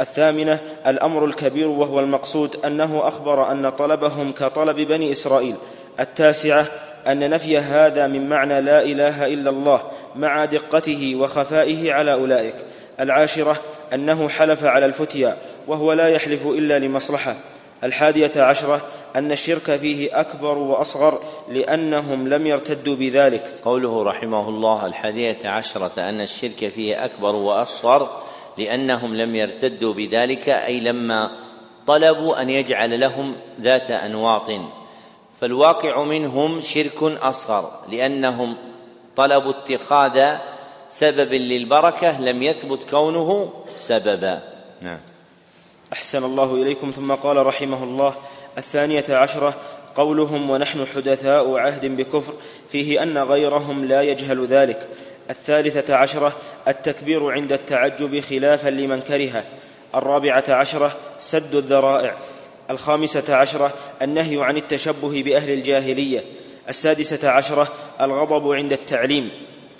[0.00, 5.54] الثامنة الأمر الكبير وهو المقصود أنه أخبر أن طلبهم كطلب بني إسرائيل.
[6.00, 6.66] التاسعة
[7.06, 9.82] أن نفي هذا من معنى لا إله إلا الله
[10.16, 12.56] مع دقته وخفائه على أولئك.
[13.00, 13.62] العاشرة
[13.94, 17.36] أنه حلف على الفتيا وهو لا يحلف إلا لمصلحة.
[17.84, 18.82] الحادية عشرة
[19.16, 23.54] أن الشرك فيه أكبر وأصغر لأنهم لم يرتدوا بذلك.
[23.62, 28.22] قوله رحمه الله الحادية عشرة أن الشرك فيه أكبر وأصغر
[28.58, 31.30] لأنهم لم يرتدوا بذلك أي لما
[31.86, 34.50] طلبوا أن يجعل لهم ذات أنواط.
[35.40, 38.56] فالواقع منهم شرك أصغر لأنهم
[39.16, 40.36] طلبوا اتخاذ
[40.88, 44.40] سبب للبركة لم يثبت كونه سببا.
[44.80, 45.00] نعم.
[45.92, 46.90] أحسن الله إليكم.
[46.90, 48.14] ثم قال رحمه الله
[48.58, 49.54] الثانية عشرة
[49.94, 52.32] قولهم ونحن حدثاء عهد بكفر
[52.68, 54.88] فيه أن غيرهم لا يجهل ذلك.
[55.30, 56.32] الثالثة عشرة
[56.68, 59.44] التكبير عند التعجب خلافا لمن كرهه
[59.94, 62.16] الرابعة عشرة سد الذرائع.
[62.70, 66.24] الخامسة عشرة النهي عن التشبه بأهل الجاهلية.
[66.68, 67.68] السادسة عشرة
[68.00, 69.30] الغضب عند التعليم.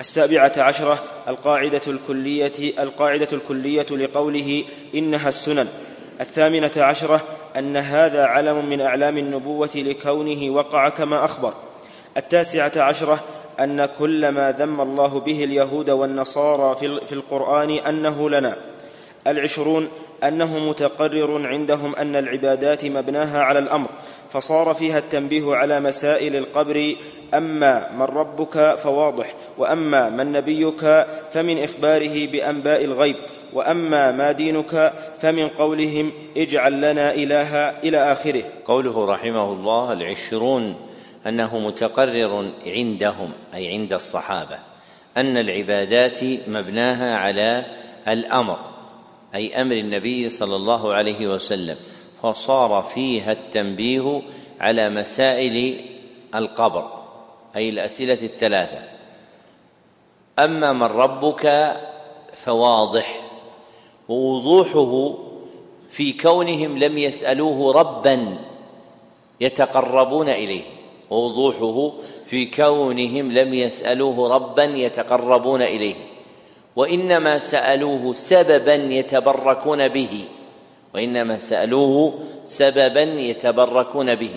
[0.00, 5.68] السابعة عشرة القاعدة الكلية القاعدة الكلية لقوله إنها السنن.
[6.20, 7.20] الثامنة عشرة
[7.58, 11.54] أن هذا علم من أعلام النبوة لكونه وقع كما أخبر.
[12.16, 13.24] التاسعة عشرة
[13.60, 16.76] أن كل ما ذم الله به اليهود والنصارى
[17.06, 18.56] في القرآن أنه لنا.
[19.26, 19.88] العشرون
[20.24, 23.88] أنه متقرر عندهم أن العبادات مبناها على الأمر.
[24.36, 26.94] فصار فيها التنبيه على مسائل القبر
[27.34, 33.16] أما من ربك فواضح وأما من نبيك فمن إخباره بأنباء الغيب
[33.52, 38.42] وأما ما دينك فمن قولهم اجعل لنا الها إلى آخره.
[38.64, 40.74] قوله رحمه الله العشرون
[41.26, 44.58] أنه متقرر عندهم أي عند الصحابة
[45.16, 47.64] أن العبادات مبناها على
[48.08, 48.58] الأمر
[49.34, 51.76] أي أمر النبي صلى الله عليه وسلم.
[52.26, 54.22] فصار فيها التنبيه
[54.60, 55.80] على مسائل
[56.34, 56.90] القبر
[57.56, 58.78] أي الأسئلة الثلاثة.
[60.38, 61.76] أما من ربك
[62.32, 63.20] فواضح
[64.08, 65.14] ووضوحه
[65.90, 68.36] في كونهم لم يسألوه ربا
[69.40, 70.62] يتقربون إليه
[71.10, 71.92] ووضوحه
[72.26, 75.94] في كونهم لم يسألوه ربا يتقربون إليه.
[76.76, 80.24] وإنما سألوه سببا يتبركون به.
[80.96, 84.30] وإنما سألوه سببا يتبركون به.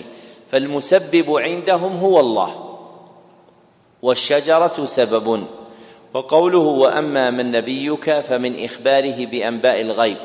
[0.50, 2.76] فالمسبب عندهم هو الله
[4.02, 5.44] والشجرة سبب.
[6.14, 10.16] وقوله وأما من نبيك فمن إخباره بأنباء الغيب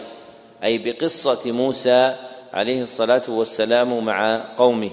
[0.63, 2.15] أي بقصة موسى
[2.53, 4.91] عليه الصلاة والسلام مع قومه.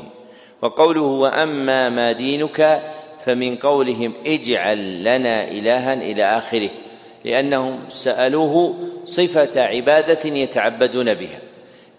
[0.63, 2.83] وقوله وأما ما دينك
[3.25, 6.71] فمن قولهم اجعل لنا الها إلى آخره.
[7.25, 11.41] لأنهم سألوه صفة عبادة يتعبدون بها.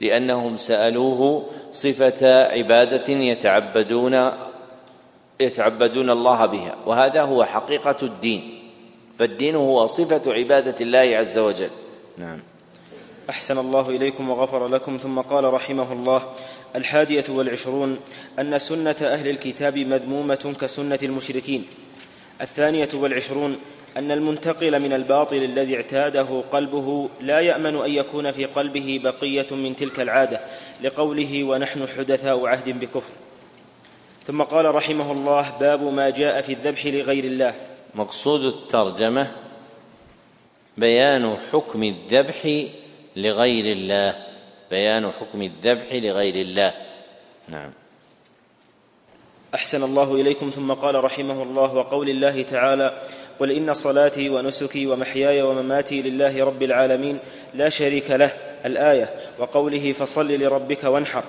[0.01, 4.31] لأنهم سألوه صفة عبادة يتعبدون
[5.39, 6.75] يتعبدون الله بها.
[6.85, 8.59] وهذا هو حقيقة الدين.
[9.19, 11.69] فالدين هو صفة عبادة الله عز وجل.
[12.17, 12.39] نعم.
[13.29, 14.97] أحسن الله إليكم وغفر لكم.
[14.97, 16.23] ثم قال رحمه الله
[16.75, 17.97] الحادية والعشرون
[18.39, 21.65] أن سنة أهل الكتاب مذمومة كسنة المشركين.
[22.41, 23.57] الثانية والعشرون
[23.97, 29.75] أن المنتقل من الباطل الذي اعتاده قلبه لا يأمن أن يكون في قلبه بقية من
[29.75, 30.39] تلك العادة
[30.81, 33.13] لقوله ونحن حدثاء عهد بكفر
[34.27, 37.53] ثم قال رحمه الله باب ما جاء في الذبح لغير الله
[37.95, 39.31] مقصود الترجمة
[40.77, 42.65] بيان حكم الذبح
[43.15, 44.15] لغير الله
[44.71, 46.73] بيان حكم الذبح لغير الله.
[47.49, 47.71] نعم.
[49.55, 50.49] أحسن الله إليكم.
[50.49, 53.01] ثم قال رحمه الله وقول الله تعالى
[53.39, 57.17] قل إن صلاتي ونسكي ومحياي ومماتي لله رب العالمين
[57.53, 58.31] لا شريك له
[58.65, 61.23] الآية وقوله فصل لربك وانحر.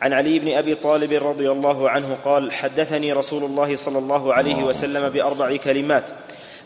[0.00, 4.64] عن علي بن أبي طالب رضي الله عنه قال حدثني رسول الله صلى الله عليه
[4.64, 5.08] وسلم.
[5.08, 6.04] بأربع كلمات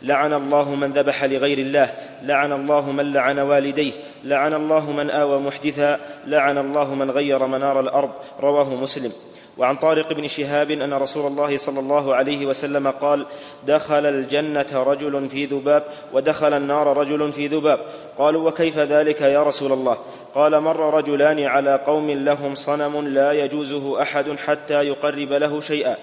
[0.02, 3.92] لعن الله من ذبح لغير الله لعن الله من لعن والديه
[4.24, 9.12] لعن الله من آوى محدثا لعن الله من غير منار الأرض رواه مسلم.
[9.58, 13.26] وعن طارق بن شهاب أن رسول الله صلى الله عليه وسلم قال
[13.66, 17.78] دخل الجنة رجل في ذباب ودخل النار رجل في ذباب.
[18.18, 19.98] قالوا وكيف ذلك يا رسول الله؟
[20.34, 25.96] قال مر رجلان على قوم لهم صنم لا يجوزه أحد حتى يقرب له شيئا.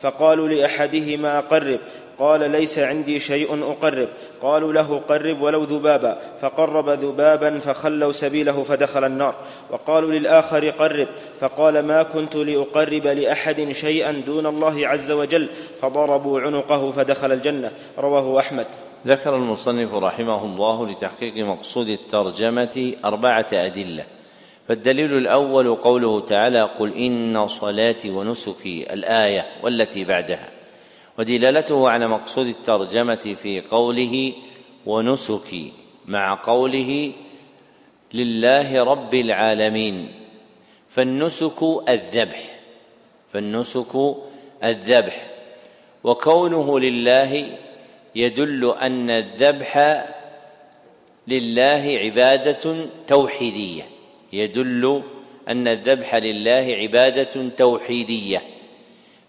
[0.00, 1.80] فقالوا لأحدهما قرب.
[2.18, 4.08] قال ليس عندي شيء أقرب.
[4.42, 6.18] قالوا له قرب ولو ذبابا.
[6.40, 9.34] فقرب ذبابا فخلوا سبيله فدخل النار.
[9.70, 11.06] وقالوا للآخر قرب.
[11.40, 15.48] فقال ما كنت لأقرب لأحد شيئا دون الله عز وجل.
[15.82, 17.70] فضربوا عنقه فدخل الجنة.
[17.98, 18.66] رواه أحمد.
[19.06, 24.04] ذكر المصنف رحمه الله لتحقيق مقصود الترجمة أربعة أدلة.
[24.68, 30.53] فالدليل الأول قوله تعالى قل إن صلاتي ونسكي الآية والتي بعدها
[31.18, 34.32] ودلالته على مقصود الترجمة في قوله
[34.86, 35.72] ونسكي
[36.06, 37.12] مع قوله
[38.14, 40.12] لله رب العالمين.
[40.88, 42.60] فالنسك الذبح
[43.32, 44.16] فالنسك
[44.64, 45.30] الذبح.
[46.04, 47.58] وكونه لله
[48.14, 50.04] يدل أن الذبح
[51.28, 53.82] لله عبادة توحيدية.
[54.32, 55.02] يدل
[55.48, 58.53] أن الذبح لله عبادة توحيدية.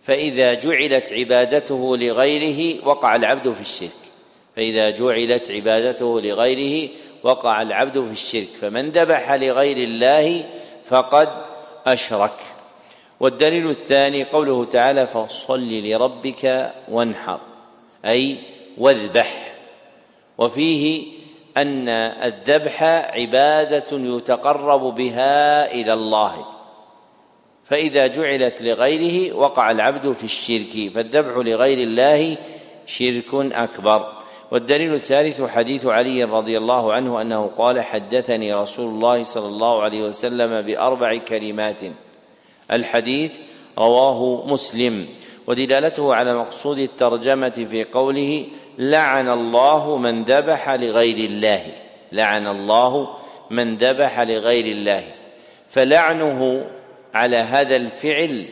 [0.06, 3.90] فإذا جعلت عبادته لغيره وقع العبد في الشرك.
[4.56, 6.90] فإذا جعلت عبادته لغيره
[7.24, 8.48] وقع العبد في الشرك.
[8.62, 10.46] فمن ذبح لغير الله
[10.86, 11.30] فقد
[11.88, 12.40] أشرك.
[13.20, 17.40] والدليل الثاني قوله تعالى فصل لربك وانحر
[18.06, 18.36] أي
[18.78, 19.54] واذبح.
[20.38, 21.04] وفيه
[21.58, 26.55] أن الذبح عبادة يتقرب بها إلى الله.
[27.70, 32.38] فإذا جعلت لغيره وقع العبد في الشرك فالذبح لغير الله
[32.88, 34.12] شرك أكبر.
[34.52, 40.02] والدليل الثالث حديث علي رضي الله عنه أنه قال حدثني رسول الله صلى الله عليه
[40.02, 41.80] وسلم بأربع كلمات.
[42.72, 43.32] الحديث
[43.78, 45.08] رواه مسلم
[45.48, 48.46] ودلالته على مقصود الترجمة في قوله
[48.78, 51.66] لعن الله من ذبح لغير الله.
[52.12, 53.08] لعن الله
[53.50, 55.04] من ذبح لغير الله.
[55.70, 56.66] فلعنه
[57.16, 58.46] على هذا الفعل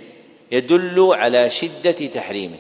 [0.52, 2.58] يدل على شدة تحريمه.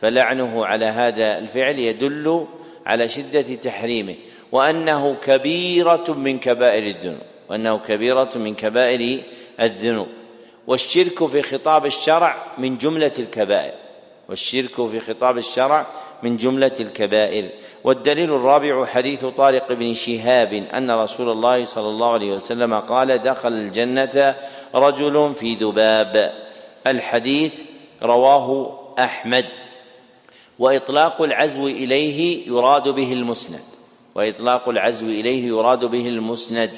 [0.00, 2.46] فلعنه على هذا الفعل يدل
[2.86, 4.14] على شدة تحريمه.
[4.52, 7.20] وأنه كبيرة من كبائر الذنوب.
[7.48, 9.20] وأنه كبيرة من كبائر
[9.60, 10.08] الذنوب.
[10.66, 13.81] والشرك في خطاب الشرع من جملة الكبائر.
[14.32, 15.86] والشرك في خطاب الشرع
[16.22, 17.50] من جملة الكبائر.
[17.84, 23.52] والدليل الرابع حديث طارق بن شهاب أن رسول الله صلى الله عليه وسلم قال دخل
[23.52, 24.36] الجنة
[24.74, 26.32] رجل في ذباب.
[26.86, 27.62] الحديث
[28.02, 29.46] رواه أحمد.
[30.58, 33.64] وإطلاق العزو إليه يراد به المسند.
[34.14, 36.70] وإطلاق العزو إليه يراد به المسند.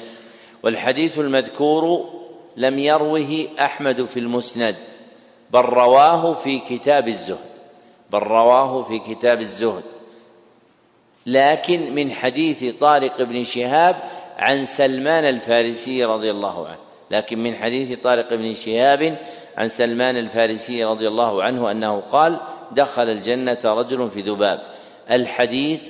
[0.63, 2.11] والحديث المذكور
[2.57, 4.77] لم يروه أحمد في المسند.
[5.55, 7.55] بل رواه في كتاب الزهد.
[8.11, 9.83] بل رواه في كتاب الزهد.
[11.27, 13.97] لكن من حديث طارق بن شهاب
[14.39, 16.79] عن سلمان الفارسي رضي الله عنه.
[17.11, 19.19] لكن من حديث طارق بن شهاب
[19.57, 22.41] عن سلمان الفارسي رضي الله عنه أنه قال
[22.73, 24.63] دخل الجنة رجل في ذباب.
[25.11, 25.83] الحديث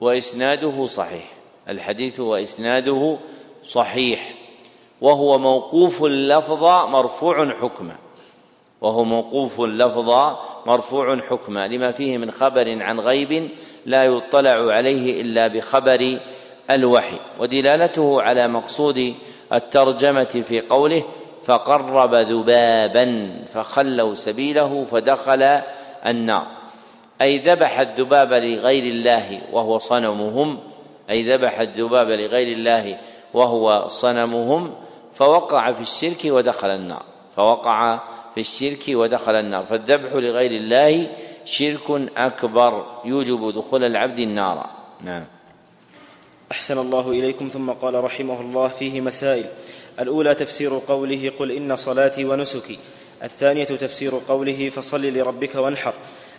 [0.00, 1.32] وإسناده صحيح.
[1.68, 3.18] الحديث وإسناده
[3.62, 4.43] صحيح.
[5.04, 7.96] وهو موقوف لفظا مرفوع حكما.
[8.80, 11.68] وهو موقوف لفظا مرفوع حكما.
[11.68, 13.48] لما فيه من خبر عن غيب
[13.86, 16.18] لا يطلع عليه إلا بخبر
[16.70, 17.18] الوحي.
[17.40, 19.14] ودلالته على مقصود
[19.52, 21.02] الترجمة في قوله
[21.46, 25.60] فقرب ذبابا فخلوا سبيله فدخل
[26.06, 26.46] النار.
[27.20, 30.58] أي ذبح الذباب لغير الله وهو صنمهم
[31.10, 32.98] أي ذبح الذباب لغير الله
[33.34, 34.72] وهو صنمهم
[35.16, 37.02] فوقع في الشرك ودخل النار.
[37.36, 38.00] فوقع
[38.34, 39.64] في الشرك ودخل النار.
[39.64, 41.10] فالذبح لغير الله
[41.44, 44.70] شرك أكبر يوجب دخول العبد النار.
[45.04, 45.24] نعم.
[46.52, 47.48] أحسن الله إليكم.
[47.48, 49.44] ثم قال رحمه الله فيه مسائل.
[50.00, 52.78] الأولى تفسير قوله قل إن صلاتي ونسكي.
[53.22, 55.94] الثانية تفسير قوله فصل لربك وانحر.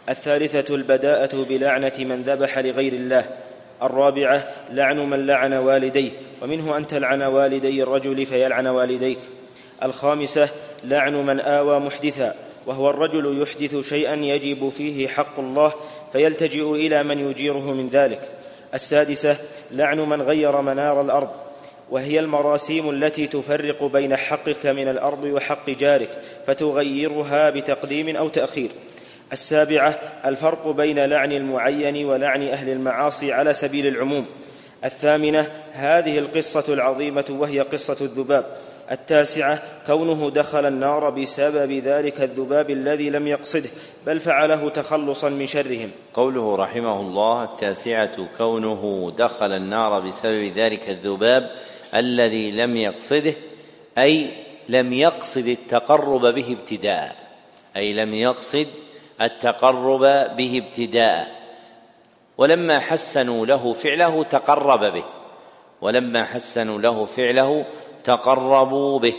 [0.09, 3.44] الثالثة البداءة بلعنة من ذبح لغير الله.
[3.84, 6.09] الرابعة لعن من لعن والديه
[6.41, 9.19] ومنه أن تلعن والدي الرجل فيلعن والديك.
[9.84, 10.49] الخامسة
[10.84, 12.36] لعن من آوى محدثا
[12.67, 15.73] وهو الرجل يحدث شيئا يجب فيه حق الله
[16.11, 18.30] فيلتجئ إلى من يجيره من ذلك.
[18.73, 19.38] السادسة
[19.71, 21.30] لعن من غير منار الأرض
[21.89, 26.09] وهي المراسيم التي تفرق بين حقك من الأرض وحق جارك
[26.47, 28.71] فتغيرها بتقديم أو تأخير.
[29.34, 34.26] السابعة الفرق بين لعن المعين ولعن أهل المعاصي على سبيل العموم.
[34.86, 38.45] الثامنة هذه القصة العظيمة وهي قصة الذباب.
[38.91, 43.69] التاسعة كونه دخل النار بسبب ذلك الذباب الذي لم يقصده
[44.05, 45.91] بل فعله تخلصا من شرهم.
[46.13, 51.51] قوله رحمه الله التاسعة كونه دخل النار بسبب ذلك الذباب
[51.95, 53.34] الذي لم يقصده
[53.97, 54.30] أي
[54.69, 57.15] لم يقصد التقرب به ابتداء
[57.76, 58.67] أي لم يقصد
[59.22, 60.01] التقرب
[60.36, 61.36] به ابتداء.
[62.38, 65.03] ولما حسنوا له فعله تقرب به.
[65.82, 67.66] ولما حسنوا له فعله
[68.03, 69.13] تقربوا به.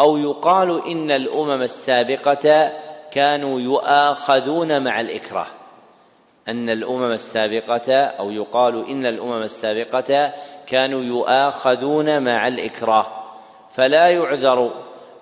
[0.00, 2.72] أو يقال إن الأمم السابقة
[3.10, 5.46] كانوا يؤاخذون مع الإكراه.
[6.48, 10.32] أن الأمم السابقة أو يقال إن الأمم السابقة
[10.66, 13.06] كانوا يؤاخذون مع الإكراه.
[13.70, 14.70] فلا يعذر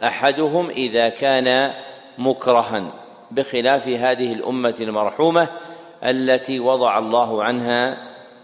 [0.04, 1.72] أحدهم إذا كان
[2.18, 3.05] مكرها.
[3.30, 5.48] بخلاف هذه الأمة المرحومة
[6.04, 7.96] التي وضع الله عنها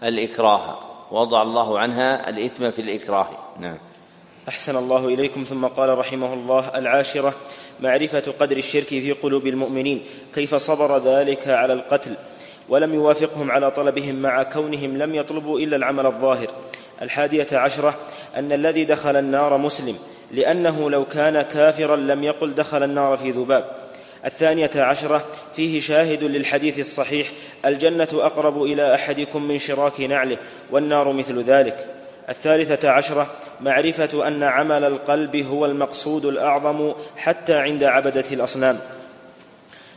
[0.03, 0.77] الإكراه.
[1.11, 3.27] وضع الله عنها الإثم في الإكراه.
[3.59, 3.77] نعم.
[4.47, 5.43] أحسن الله إليكم.
[5.43, 7.33] ثم قال رحمه الله العاشرة
[7.79, 10.03] معرفة قدر الشرك في قلوب المؤمنين.
[10.33, 12.15] كيف صبر ذلك على القتل؟
[12.69, 16.47] ولم يوافقهم على طلبهم مع كونهم لم يطلبوا إلا العمل الظاهر.
[17.01, 17.95] الحادية عشرة
[18.35, 19.95] أن الذي دخل النار مسلم
[20.31, 23.82] لأنه لو كان كافرا لم يقل دخل النار في ذباب.
[24.25, 27.31] الثانية عشرة فيه شاهد للحديث الصحيح
[27.65, 30.37] الجنة أقرب إلى أحدكم من شراك نعله
[30.71, 31.87] والنار مثل ذلك.
[32.29, 38.79] الثالثة عشرة معرفة أن عمل القلب هو المقصود الأعظم حتى عند عبدة الأصنام.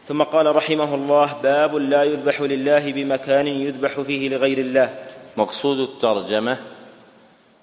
[0.08, 4.94] ثم قال رحمه الله باب لا يذبح لله بمكان يذبح فيه لغير الله.
[5.36, 6.58] مقصود الترجمة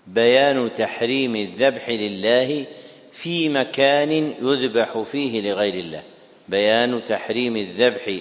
[0.07, 2.65] بيان تحريم الذبح لله
[3.11, 4.11] في مكان
[4.41, 6.03] يذبح فيه لغير الله.
[6.49, 8.19] بيان تحريم الذبح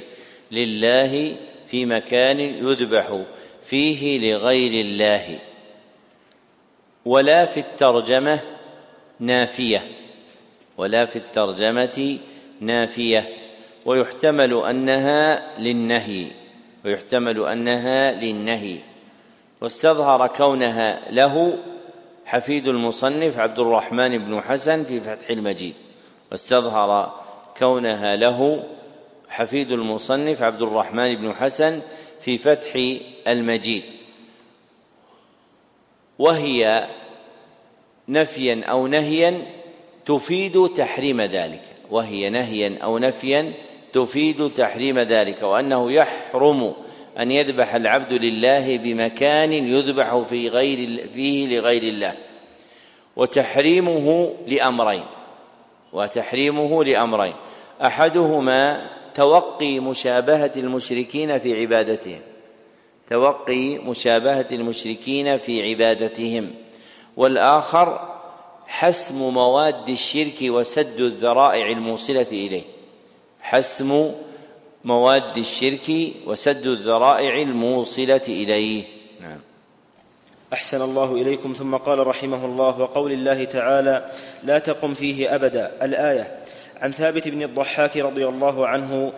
[0.50, 3.20] لله في مكان يذبح
[3.64, 5.38] فيه لغير الله
[7.04, 8.40] ولا في الترجمة
[9.20, 9.86] نافية
[10.76, 12.18] ولا في الترجمة
[12.60, 13.28] نافية
[13.86, 16.26] ويحتمل أنها للنهي
[16.84, 18.76] ويحتمل أنها للنهي.
[19.60, 21.58] واستظهر كونها له
[22.24, 25.74] حفيد المصنف عبد الرحمن بن حسن في فتح المجيد
[26.30, 27.21] واستظهر
[27.58, 28.64] كونها له
[29.28, 31.80] حفيد المصنف عبد الرحمن بن حسن
[32.20, 32.80] في فتح
[33.28, 33.82] المجيد.
[36.18, 36.88] وهي
[38.08, 39.42] نفيا أو نهيا
[40.06, 41.62] تفيد تحريم ذلك.
[41.90, 43.52] وهي نهيا أو نفيا
[43.92, 45.42] تفيد تحريم ذلك.
[45.42, 46.74] وأنه يحرم
[47.20, 52.14] أن يذبح العبد لله بمكان يذبح في غير فيه لغير الله.
[53.16, 55.04] وتحريمه لأمرين.
[55.92, 57.34] وتحريمه لأمرين.
[57.84, 62.20] أحدهما توقي مشابهة المشركين في عبادتهم.
[63.08, 66.50] توقي مشابهة المشركين في عبادتهم.
[67.16, 68.08] والآخر
[68.66, 72.62] حسم مواد الشرك وسد الذرائع الموصلة إليه.
[73.40, 74.10] حسم
[74.84, 78.82] مواد الشرك وسد الذرائع الموصلة إليه.
[78.82, 79.01] نعم
[80.52, 81.54] أحسن الله إليكم.
[81.58, 84.04] ثم قال رحمه الله وقول الله تعالى
[84.42, 85.72] لا تقم فيه أبدا.
[85.82, 86.38] الآية
[86.80, 89.12] عن ثابت بن الضحاك رضي الله عنه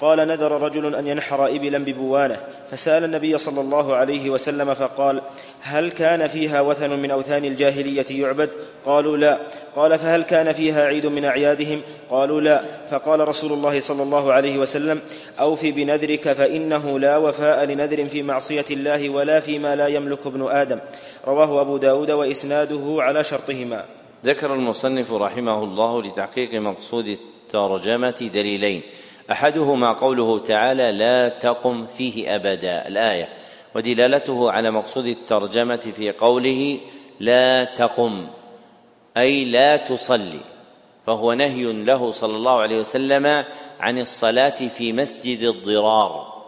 [0.00, 2.40] قال نذر رجل أن ينحر إبلا ببوانة
[2.70, 5.22] فسأل النبي صلى الله عليه وسلم فقال
[5.60, 8.50] هل كان فيها وثن من أوثان الجاهلية يعبد؟
[8.86, 9.38] قالوا لا.
[9.76, 11.80] قال فهل كان فيها عيد من أعيادهم؟
[12.10, 12.62] قالوا لا.
[12.90, 15.00] فقال رسول الله صلى الله عليه وسلم
[15.40, 20.78] أوف بنذرك فإنه لا وفاء لنذر في معصية الله ولا فيما لا يملك ابن آدم.
[21.26, 23.84] رواه أبو داود وإسناده على شرطهما.
[24.24, 28.82] ذكر المصنف رحمه الله لتحقيق مقصود الترجمة دليلين
[29.32, 33.28] أحدهما قوله تعالى لا تقم فيه أبدا الآية.
[33.74, 36.78] ودلالته على مقصود الترجمة في قوله
[37.20, 38.26] لا تقم
[39.16, 40.40] أي لا تصلي.
[41.06, 43.44] فهو نهي له صلى الله عليه وسلم
[43.80, 46.42] عن الصلاة في مسجد الضرار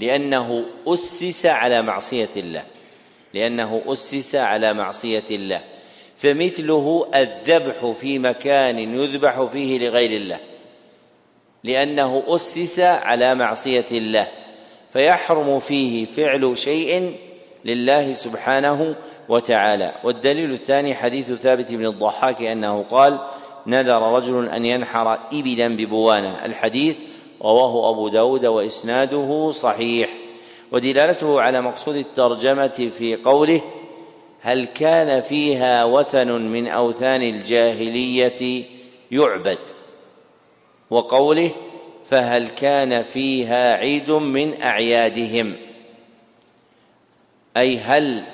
[0.00, 2.62] لأنه أسس على معصية الله.
[3.34, 5.60] لأنه أسس على معصية الله.
[6.16, 10.38] فمثله الذبح في مكان يذبح فيه لغير الله.
[11.64, 14.28] لأنه أسس على معصية الله
[14.92, 17.16] فيحرم فيه فعل شيء
[17.64, 18.94] لله سبحانه
[19.28, 19.94] وتعالى.
[20.04, 23.18] والدليل الثاني حديث ثابت بن الضحاك أنه قال
[23.66, 26.44] نذر رجل أن ينحر إبلا ببوانة.
[26.44, 26.96] الحديث
[27.42, 30.08] رواه أبو داود وإسناده صحيح.
[30.72, 33.60] ودلالته على مقصود الترجمة في قوله
[34.40, 38.64] هل كان فيها وثن من أوثان الجاهلية؟
[39.10, 39.58] يعبد.
[40.94, 41.50] وقوله
[42.10, 45.56] فهل كان فيها عيد من أعيادهم؟
[47.56, 48.24] أي هل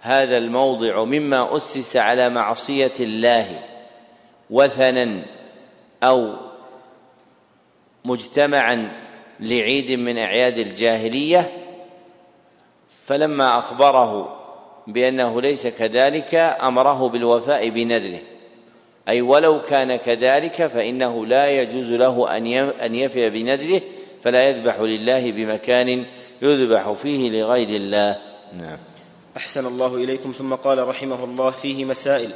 [0.00, 3.60] هذا الموضع مما أسس على معصية الله
[4.50, 5.22] وثنا
[6.02, 6.34] أو
[8.04, 8.92] مجتمعا
[9.40, 11.52] لعيد من أعياد الجاهلية؟
[13.06, 14.38] فلما أخبره
[14.86, 18.31] بأنه ليس كذلك أمره بالوفاء بنذره.
[19.08, 22.36] أي ولو كان كذلك فإنه لا يجوز له
[22.84, 23.80] أن يفي بنذره
[24.24, 26.04] فلا يذبح لله بمكان
[26.42, 28.18] يذبح فيه لغير الله.
[28.58, 28.78] نعم.
[29.36, 30.32] أحسن الله إليكم.
[30.32, 32.30] ثم قال رحمه الله فيه مسائل.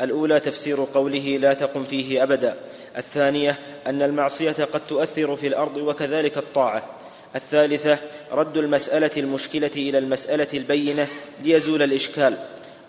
[0.00, 2.56] الأولى تفسير قوله لا تقم فيه أبدا.
[2.96, 6.82] الثانية أن المعصية قد تؤثر في الأرض وكذلك الطاعة.
[7.36, 7.98] الثالثة
[8.32, 11.08] رد المسألة المشكلة إلى المسألة البينة
[11.42, 12.36] ليزول الإشكال.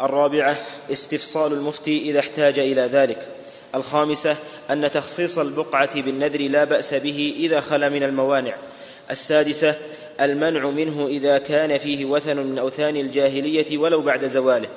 [0.02, 0.58] الرابعة
[0.92, 3.28] استفصال المفتي إذا احتاج إلى ذلك.
[3.76, 4.36] الخامسة
[4.70, 8.54] أن تخصيص البقعة بالنذر لا بأس به إذا خلا من الموانع.
[9.12, 9.76] السادسة
[10.22, 14.68] المنع منه إذا كان فيه وثن من أوثان الجاهلية ولو بعد زواله.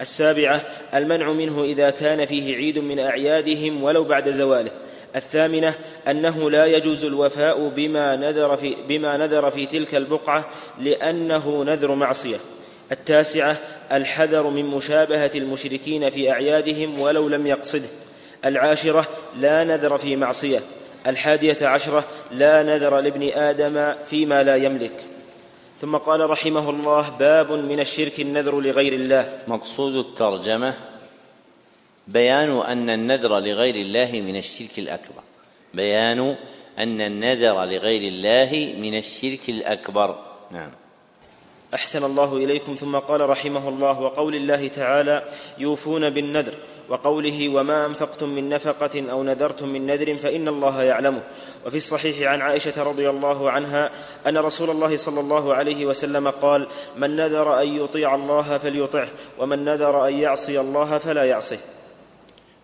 [0.00, 0.62] السابعة
[0.94, 4.70] المنع منه إذا كان فيه عيد من أعيادهم ولو بعد زواله.
[5.16, 5.74] الثامنة
[6.08, 10.50] أنه لا يجوز الوفاء بما نذر في, بما نذر في تلك البقعة
[10.80, 12.36] لأنه نذر معصية.
[12.92, 13.56] التاسعة
[13.92, 17.88] الحذر من مشابهة المشركين في أعيادهم ولو لم يقصده.
[18.44, 20.62] العاشرة لا نذر في معصية.
[21.06, 25.04] الحادية عشرة لا نذر لابن آدم فيما لا يملك.
[25.80, 29.38] ثم قال رحمه الله باب من الشرك النذر لغير الله.
[29.48, 30.74] مقصود الترجمة
[32.08, 35.22] بيان أن النذر لغير الله من الشرك الأكبر.
[35.74, 36.36] بيان
[36.78, 40.18] أن النذر لغير الله من الشرك الأكبر.
[40.50, 40.70] نعم.
[41.74, 42.74] أحسن الله إليكم.
[42.74, 45.24] ثم قال رحمه الله وقول الله تعالى
[45.58, 46.54] يوفون بالنذر
[46.88, 51.22] وقوله وما أنفقتم من نفقة أو نذرتم من نذر فإن الله يعلمه.
[51.66, 53.90] وفي الصحيح عن عائشة رضي الله عنها
[54.26, 56.66] أن رسول الله صلى الله عليه وسلم قال
[56.96, 59.08] من نذر أن يطيع الله فليطعه
[59.38, 61.58] ومن نذر أن يعصي الله فلا يعصه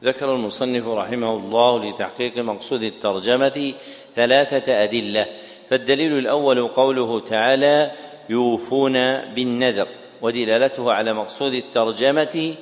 [0.05, 3.73] ذكر المصنف رحمه الله لتحقيق مقصود الترجمة
[4.17, 5.27] ثلاثة أدلة
[5.71, 7.91] فالدليل الأول قوله تعالى
[8.29, 9.89] يوفون بالنذر
[10.23, 12.55] ودلالته على مقصود الترجمة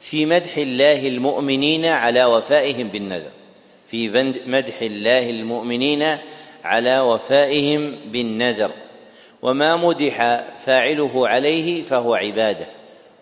[0.00, 3.30] في مدح الله المؤمنين على وفائهم بالنذر.
[3.86, 4.08] في
[4.46, 6.18] مدح الله المؤمنين
[6.64, 8.70] على وفائهم بالنذر.
[9.42, 12.66] وما مدح فاعله عليه فهو عبادة.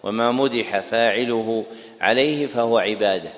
[0.02, 1.64] وما مدح فاعله
[2.00, 3.30] عليه فهو عبادة.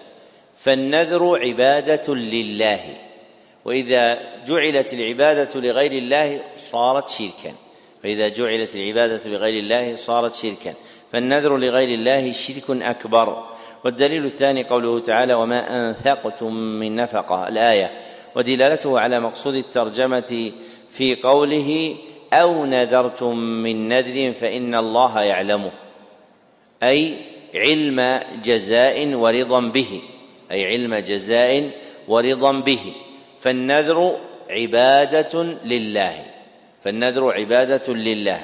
[0.61, 2.81] فالنذر عبادة لله.
[3.65, 7.55] وإذا جعلت العبادة لغير الله صارت شركا.
[8.05, 10.75] فإذا جعلت العبادة لغير الله صارت شركا
[11.13, 13.47] فالنذر لغير الله شرك أكبر.
[13.85, 17.91] والدليل الثاني قوله تعالى وما أنفقتم من نفقة الآية.
[18.37, 20.53] ودلالته على مقصود الترجمة
[20.91, 21.97] في قوله
[22.33, 25.71] أو نذرتم من نذر فإن الله يعلمه
[26.83, 27.15] أي
[27.55, 30.03] علم جزاء ورضا به.
[30.51, 31.71] أي علم جزاء
[32.09, 32.93] ورضا به.
[33.41, 34.17] فالنذر
[34.51, 36.34] عبادة لله.
[36.85, 38.41] فالنذر عبادة لله.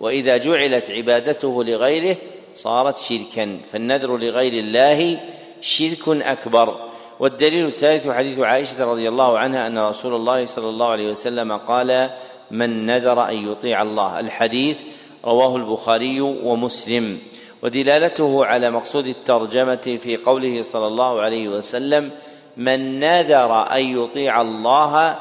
[0.00, 2.16] وإذا جعلت عبادته لغيره
[2.54, 5.18] صارت شركا فالنذر لغير الله
[5.60, 6.90] شرك أكبر.
[7.20, 12.10] والدليل الثالث حديث عائشة رضي الله عنها أن رسول الله صلى الله عليه وسلم قال
[12.50, 14.20] من نذر أن يطيع الله.
[14.20, 14.76] الحديث
[15.24, 17.18] رواه البخاري ومسلم.
[17.62, 22.10] ودلالته على مقصود الترجمة في قوله صلى الله عليه وسلم
[22.56, 25.18] من نذر أن يطيع الله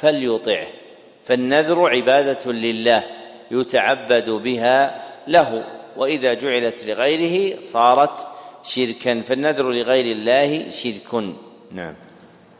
[0.00, 0.66] فليطعه.
[1.26, 3.02] فالنذر عبادة لله
[3.50, 5.64] يتعبد بها له
[5.96, 8.26] وإذا جعلت لغيره صارت
[8.64, 11.24] شركا فالنذر لغير الله شرك.
[11.72, 11.94] نعم.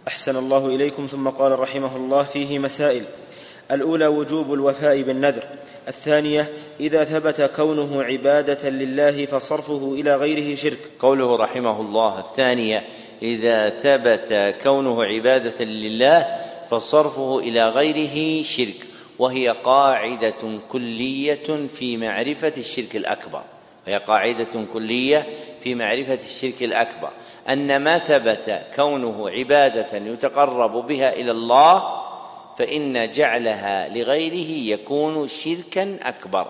[0.09, 3.05] أحسن الله إليكم ثم قال رحمه الله فيه مسائل.
[3.71, 5.45] الأولى وجوب الوفاء بالنذر.
[5.89, 10.79] الثانية إذا ثبت كونه عبادة لله فصرفه إلى غيره شرك.
[11.01, 12.85] قوله رحمه الله الثانية
[13.23, 16.27] إذا ثبت كونه عبادة لله
[16.71, 18.87] فصرفه إلى غيره شرك
[19.19, 23.43] وهي قاعدة كلية في معرفة الشرك الأكبر.
[23.87, 25.27] وهي قاعدة كلية
[25.63, 27.11] في معرفة الشرك الأكبر.
[27.49, 32.03] أن ما ثبت كونه عبادة يتقرب بها إلى الله
[32.59, 36.47] فإن جعلها لغيره يكون شركا أكبر.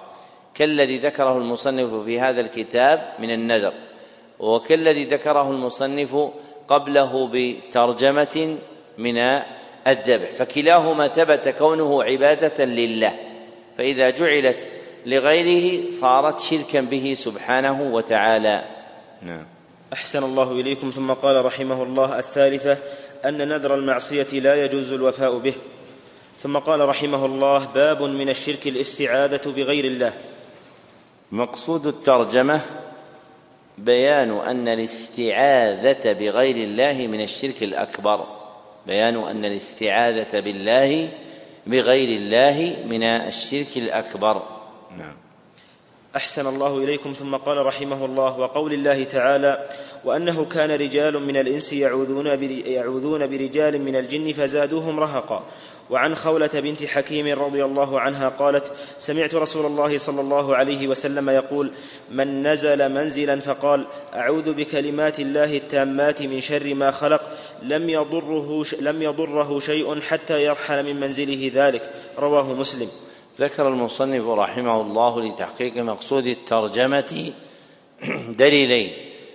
[0.55, 3.73] كالذي ذكره المصنف في هذا الكتاب من النذر
[4.39, 6.31] وكالذي ذكره المصنف
[6.69, 8.57] قبله بترجمة
[8.99, 9.43] من
[9.87, 13.13] الذبح فكلاهما ثبت كونه عبادة لله
[13.79, 14.69] فإذا جعلت
[15.07, 18.65] لغيره صارت شركا به سبحانه وتعالى.
[19.23, 19.47] نعم.
[19.93, 20.91] أحسن الله إليكم.
[20.91, 22.79] ثم قال رحمه الله الثالثة
[23.25, 25.55] أن نذر المعصية لا يجوز الوفاء به.
[26.43, 30.13] ثم قال رحمه الله باب من الشرك الاستعاذة بغير الله.
[31.33, 32.61] مقصود الترجمة
[33.79, 38.36] بيان أن الاستعاذة بغير الله من الشرك الأكبر.
[38.87, 41.09] بيان أن الاستعاذة بالله
[41.67, 44.43] بغير الله من الشرك الأكبر.
[44.99, 45.26] نعم.
[46.17, 49.67] أحسن الله إليكم ثم قال رحمه الله وقول الله تعالى
[50.05, 52.27] وأنه كان رجال من الإنس يعوذون,
[52.67, 55.45] يعوذون برجال من الجن فزادوهم رهقا.
[55.91, 61.31] وعن خولة بنت حكيم رضي الله عنها قالت سمعت رسول الله صلى الله عليه وسلم
[61.31, 61.73] يقول
[62.11, 67.23] من نزل منزلا فقال أعوذ بكلمات الله التامات من شر ما خلق
[67.63, 71.91] لم يضره, لم يضره شيء حتى يرحل من منزله ذلك.
[72.19, 72.89] رواه مسلم.
[73.39, 77.33] ذكر المصنف رحمه الله لتحقيق مقصود الترجمة
[78.39, 78.93] دليلين.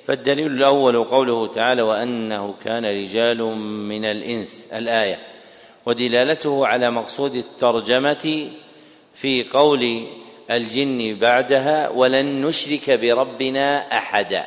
[0.07, 3.43] فالدليل الأول قوله تعالى وأنه كان رجال
[3.87, 5.19] من الإنس الآية.
[5.85, 8.49] ودلالته على مقصود الترجمة
[9.15, 10.01] في قول
[10.51, 14.45] الجن بعدها ولن نشرك بربنا أحدا.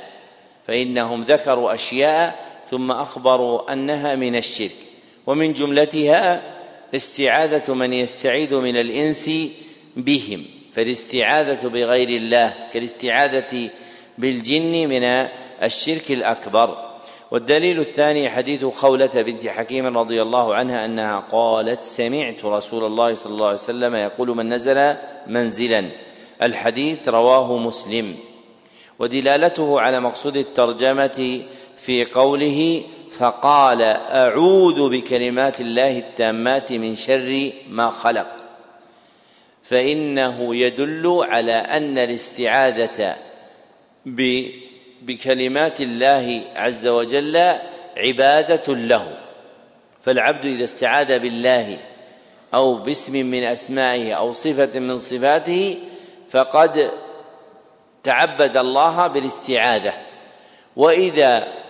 [0.67, 4.77] فإنهم ذكروا أشياء ثم أخبروا أنها من الشرك.
[5.27, 6.55] ومن جملتها
[6.97, 9.31] استعاذة من يستعيذ من الإنس
[9.97, 13.71] بهم فالاستعاذة بغير الله كالاستعاذة
[14.19, 15.03] بالجن من
[15.63, 16.95] الشرك الأكبر.
[17.31, 23.33] والدليل الثاني حديث خولة بنت حكيم رضي الله عنها أنها قالت سمعت رسول الله صلى
[23.33, 24.95] الله عليه وسلم يقول من نزل
[25.27, 25.85] منزلا
[26.43, 28.17] الحديث رواه مسلم.
[28.99, 31.43] ودلالته على مقصود الترجمة
[31.87, 38.27] في قوله فقال أعوذ بكلمات الله التامات من شر ما خلق.
[39.63, 43.17] فإنه يدل على أن الاستعاذة
[45.03, 47.53] بكلمات الله عز وجل
[47.97, 49.19] عبادة له.
[50.03, 51.79] فالعبد إذا استعاذ بالله
[52.55, 55.79] أو باسم من أسمائه أو صفة من صفاته
[56.31, 56.91] فقد
[58.03, 59.93] تعبد الله بالاستعاذة.
[60.77, 61.64] وإذا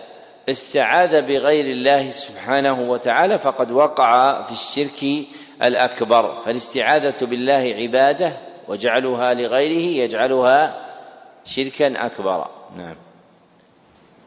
[0.49, 5.25] استعاذ بغير الله سبحانه وتعالى فقد وقع في الشرك
[5.63, 6.41] الأكبر.
[6.45, 8.33] فالاستعاذة بالله عبادة
[8.67, 10.85] وجعلها لغيره يجعلها
[11.45, 12.47] شركا أكبر.
[12.77, 12.95] نعم.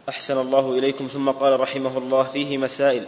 [0.08, 1.06] أحسن الله إليكم.
[1.06, 3.04] ثم قال رحمه الله فيه مسائل.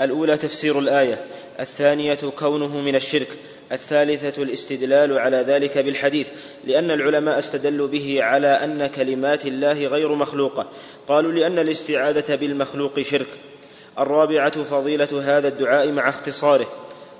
[0.00, 1.26] الأولى تفسير الآية.
[1.60, 3.28] الثانية كونه من الشرك.
[3.72, 6.28] الثالثة الاستدلال على ذلك بالحديث
[6.64, 10.68] لأن العلماء استدلوا به على أن كلمات الله غير مخلوقة.
[11.08, 13.26] قالوا لأن الاستعاذة بالمخلوق شرك.
[13.98, 16.66] الرابعة فضيلة هذا الدعاء مع اختصاره.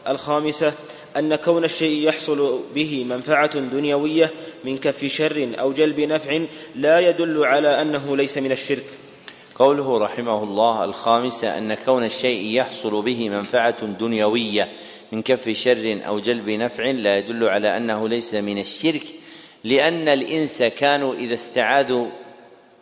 [0.08, 0.72] الخامسة
[1.16, 4.30] أن كون الشيء يحصل به منفعة دنيوية
[4.64, 6.40] من كف شر أو جلب نفع
[6.74, 8.84] لا يدل على أنه ليس من الشرك.
[9.54, 14.68] قوله رحمه الله الخامسة أن كون الشيء يحصل به منفعة دنيوية
[15.14, 19.02] من كف شر أو جلب نفع لا يدل على أنه ليس من الشرك
[19.64, 22.06] لأن الإنس كانوا إذا استعاذوا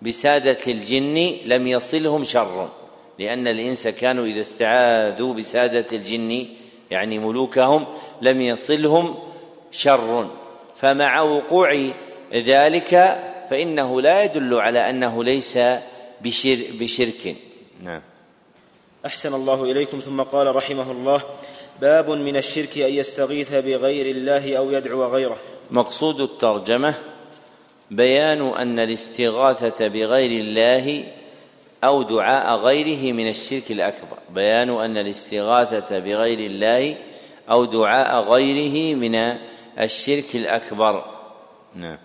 [0.03, 2.69] بسادة الجن لم يصلهم شر
[3.19, 6.47] لأن الإنس كانوا إذا استعاذوا بسادة الجن
[6.91, 7.87] يعني ملوكهم
[8.23, 9.19] لم يصلهم
[9.73, 10.31] شر.
[10.77, 11.91] فمع وقوع
[12.35, 13.21] ذلك
[13.51, 15.59] فإنه لا يدل على أنه ليس
[16.21, 17.37] بشر بشرك.
[17.83, 18.03] نعم.
[19.07, 21.23] أحسن الله إليكم ثم قال رحمه الله
[21.83, 25.37] باب من الشرك أن يستغيث بغير الله أو يدعو غيره.
[25.71, 26.95] مقصود الترجمة
[27.91, 31.05] بيان أن الاستغاثة بغير الله
[31.85, 34.19] أو دعاء غيره من الشرك الأكبر.
[34.31, 36.97] بيان أن الاستغاثة بغير الله
[37.51, 39.15] أو دعاء غيره من
[39.81, 41.05] الشرك الأكبر.
[41.75, 41.99] نعم.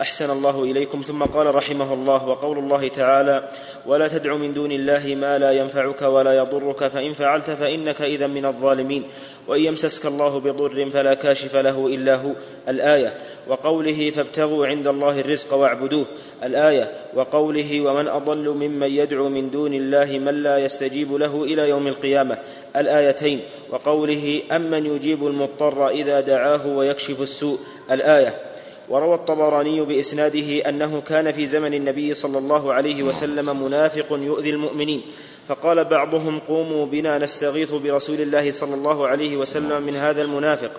[0.00, 1.02] أحسن الله إليكم.
[1.02, 3.48] ثم قال رحمه الله وقول الله تعالى
[3.86, 8.46] ولا تدع من دون الله ما لا ينفعك ولا يضرك فإن فعلت فإنك إذا من
[8.46, 9.02] الظالمين.
[9.48, 12.30] وإن يمسسك الله بضر فلا كاشف له إلا هو.
[12.68, 13.14] الآية
[13.48, 16.06] وقوله فابتغوا عند الله الرزق واعبدوه.
[16.44, 21.88] الآية وقوله ومن أضل ممن يدعو من دون الله من لا يستجيب له إلى يوم
[21.88, 22.38] القيامة.
[22.76, 23.40] الآيتين
[23.70, 27.58] وقوله أمن يجيب المضطر إذا دعاه ويكشف السوء.
[27.90, 28.47] الآية
[28.90, 35.02] وروى الطبراني بإسناده أنه كان في زمن النبي صلى الله عليه وسلم منافق يؤذي المؤمنين
[35.48, 40.70] فقال بعضهم قوموا بنا نستغيث برسول الله صلى الله عليه وسلم من هذا المنافق.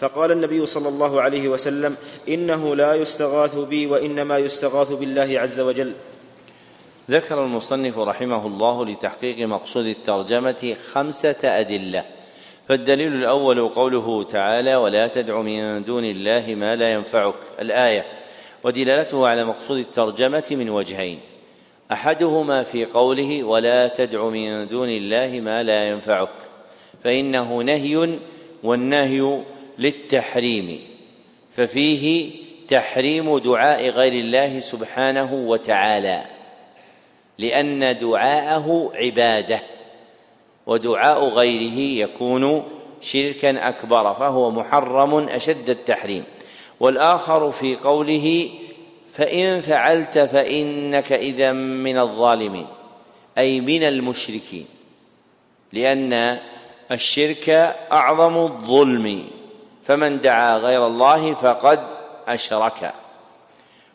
[0.00, 1.96] فقال النبي صلى الله عليه وسلم
[2.28, 5.92] إنه لا يستغاث بي وإنما يستغاث بالله عز وجل.
[7.10, 12.04] ذكر المصنف رحمه الله لتحقيق مقصود الترجمة خمسة أدلة.
[12.68, 18.04] فالدليل الأول قوله تعالى ولا تدع من دون الله ما لا ينفعك الآية.
[18.64, 21.20] ودلالته على مقصود الترجمة من وجهين.
[21.92, 26.28] أحدهما في قوله ولا تدع من دون الله ما لا ينفعك
[27.04, 28.18] فإنه نهي
[28.62, 29.40] والنهي
[29.78, 30.80] للتحريم
[31.56, 32.30] ففيه
[32.68, 36.22] تحريم دعاء غير الله سبحانه وتعالى
[37.38, 39.60] لأن دعاءه عبادة.
[40.66, 42.62] ودعاء غيره يكون
[43.00, 46.24] شركا أكبر فهو محرم أشد التحريم.
[46.80, 48.50] والآخر في قوله
[49.12, 52.66] فإن فعلت فإنك إذا من الظالمين
[53.38, 54.66] أي من المشركين
[55.72, 56.38] لأن
[56.92, 57.48] الشرك
[57.92, 59.22] أعظم الظلم.
[59.84, 61.80] فمن دعا غير الله فقد
[62.28, 62.92] أشرك.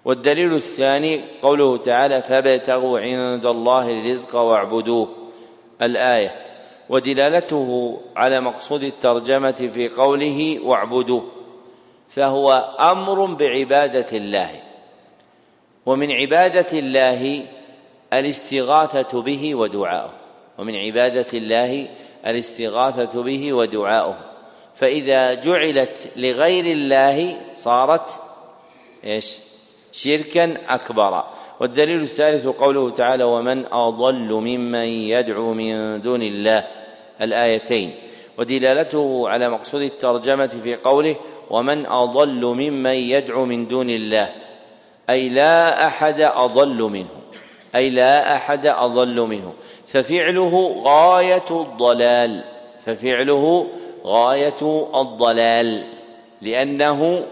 [0.05, 5.09] والدليل الثاني قوله تعالى فابتغوا عند الله الرزق واعبدوه
[5.81, 6.50] الآية
[6.91, 11.23] ودلالته على مقصود الترجمة في قوله واعبدوه
[12.09, 14.49] فهو أمر بعبادة الله
[15.85, 17.45] ومن عبادة الله
[18.13, 20.11] الاستغاثة به ودعاؤه
[20.57, 21.87] ومن عبادة الله
[22.25, 24.17] الاستغاثة به ودعاؤه
[24.75, 28.19] فإذا جعلت لغير الله صارت
[29.03, 29.37] إيش؟
[29.91, 31.23] شركا أكبر.
[31.59, 36.80] والدليل الثالث قوله تعالى ومن أضل ممن يدعو من دون الله
[37.21, 37.95] الآيتين
[38.37, 41.15] ودلالته على مقصود الترجمة في قوله
[41.49, 44.29] ومن أضل ممن يدعو من دون الله
[45.09, 47.07] أي لا أحد أضل منه
[47.75, 49.53] أي لا أحد أضل منه.
[49.87, 52.43] ففعله غاية الضلال
[52.85, 53.67] ففعله
[54.05, 55.83] غاية الضلال
[56.41, 57.25] لأنه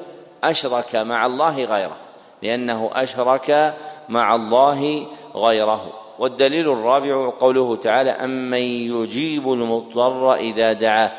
[0.44, 1.96] أشرك مع الله غيره
[2.44, 3.76] لأنه أشرك
[4.10, 5.94] مع الله غيره.
[6.20, 11.11] والدليل الرابع قوله تعالى امن يجيب المضطر اذا دعاه.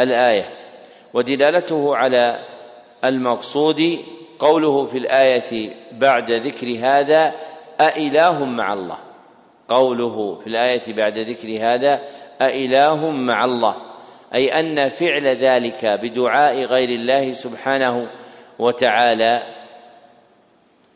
[0.00, 0.50] الآية
[1.14, 2.40] ودلالته على
[3.04, 3.98] المقصود
[4.38, 7.32] قوله في الآية بعد ذكر هذا
[7.80, 8.98] أإله مع الله.
[9.68, 12.00] قوله في الآية بعد ذكر هذا
[12.40, 13.76] أإله مع الله.
[14.34, 18.10] أي أن فعل ذلك بدعاء غير الله سبحانه
[18.58, 19.42] وتعالى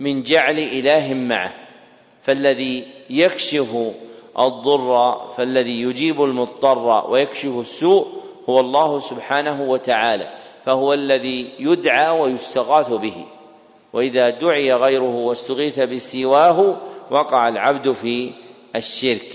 [0.01, 1.68] من جعل إله معه.
[2.29, 3.93] فالذي يكشف
[4.39, 8.07] الضر فالذي يجيب المضطر ويكشف السوء
[8.49, 10.31] هو الله سبحانه وتعالى
[10.65, 13.25] فهو الذي يدعى ويستغاث به.
[13.93, 16.77] وإذا دعي غيره واستغيث بسواه
[17.11, 18.31] وقع العبد في
[18.77, 19.33] الشرك.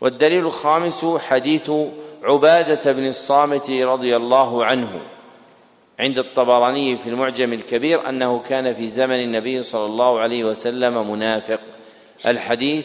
[0.00, 1.70] والدليل الخامس حديث
[2.22, 5.00] عبادة بن الصامت رضي الله عنه.
[6.00, 11.60] عند الطبراني في المعجم الكبير أنه كان في زمن النبي صلى الله عليه وسلم منافق.
[12.26, 12.84] الحديث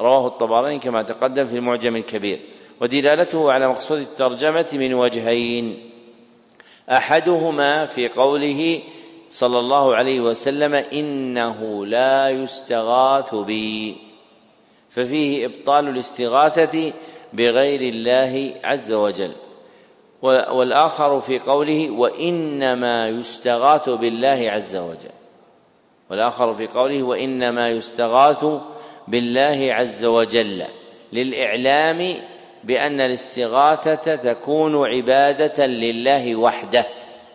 [0.00, 2.40] رواه الطبراني كما تقدم في المعجم الكبير
[2.80, 5.90] ودلالته على مقصود الترجمة من وجهين.
[6.90, 8.80] أحدهما في قوله
[9.30, 13.96] صلى الله عليه وسلم إنه لا يستغاث بي.
[14.90, 16.92] ففيه إبطال الاستغاثة
[17.32, 19.32] بغير الله عز وجل.
[20.22, 25.21] والآخر في قوله وإنما يستغاث بالله عز وجل.
[26.12, 28.44] والآخر في قوله وإنما يستغاث
[29.08, 30.64] بالله عز وجل
[31.12, 32.16] للإعلام
[32.64, 36.86] بأن الاستغاثة تكون عبادة لله وحده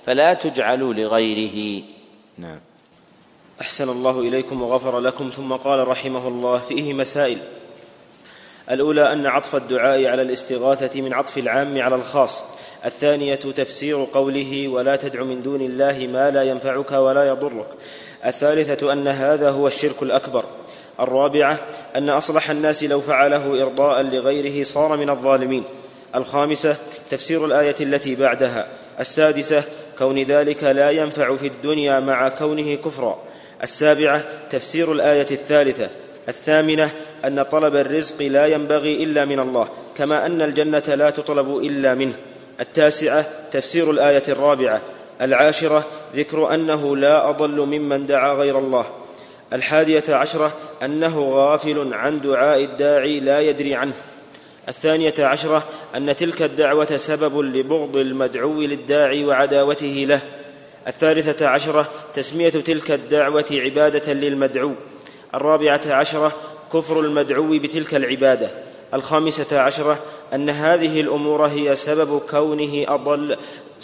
[0.05, 1.84] فلا تجعلوا لغيره.
[2.38, 2.59] نعم.
[3.61, 5.30] أحسن الله إليكم وغفر لكم.
[5.30, 7.38] ثم قال رحمه الله فيه مسائل.
[8.71, 12.43] الأولى أن عطف الدعاء على الاستغاثة من عطف العام على الخاص.
[12.86, 17.67] الثانية تفسير قوله ولا تدع من دون الله ما لا ينفعك ولا يضرك.
[18.26, 20.45] الثالثة أن هذا هو الشرك الأكبر.
[20.99, 21.59] الرابعة
[21.95, 25.63] أن أصلح الناس لو فعله إرضاء لغيره صار من الظالمين.
[26.15, 26.76] الخامسة
[27.09, 28.68] تفسير الآية التي بعدها.
[28.99, 29.63] السادسة
[29.97, 33.20] كون ذلك لا ينفع في الدنيا مع كونه كفرا.
[33.63, 35.89] السابعة تفسير الآية الثالثة.
[36.30, 36.89] الثامنة
[37.26, 42.13] أن طلب الرزق لا ينبغي إلا من الله كما أن الجنة لا تطلب إلا منه.
[42.59, 44.82] التاسعة تفسير الآية الرابعة.
[45.22, 48.86] العاشرة ذكر أنه لا أضل ممن دعا غير الله.
[49.53, 50.53] الحادية عشرة
[50.84, 53.93] أنه غافل عن دعاء الداعي لا يدري عنه.
[54.70, 55.63] الثانية عشرة
[55.95, 60.22] أن تلك الدعوة سبب لبغض المدعو للداعي وعداوته له.
[60.88, 64.74] الثالثة عشرة تسمية تلك الدعوة عبادة للمدعو.
[65.36, 66.32] الرابعة عشرة
[66.74, 68.49] كفر المدعو بتلك العبادة.
[68.93, 69.99] الخامسة عشرة
[70.34, 73.38] أن هذه الأمور هي سبب كونه أضل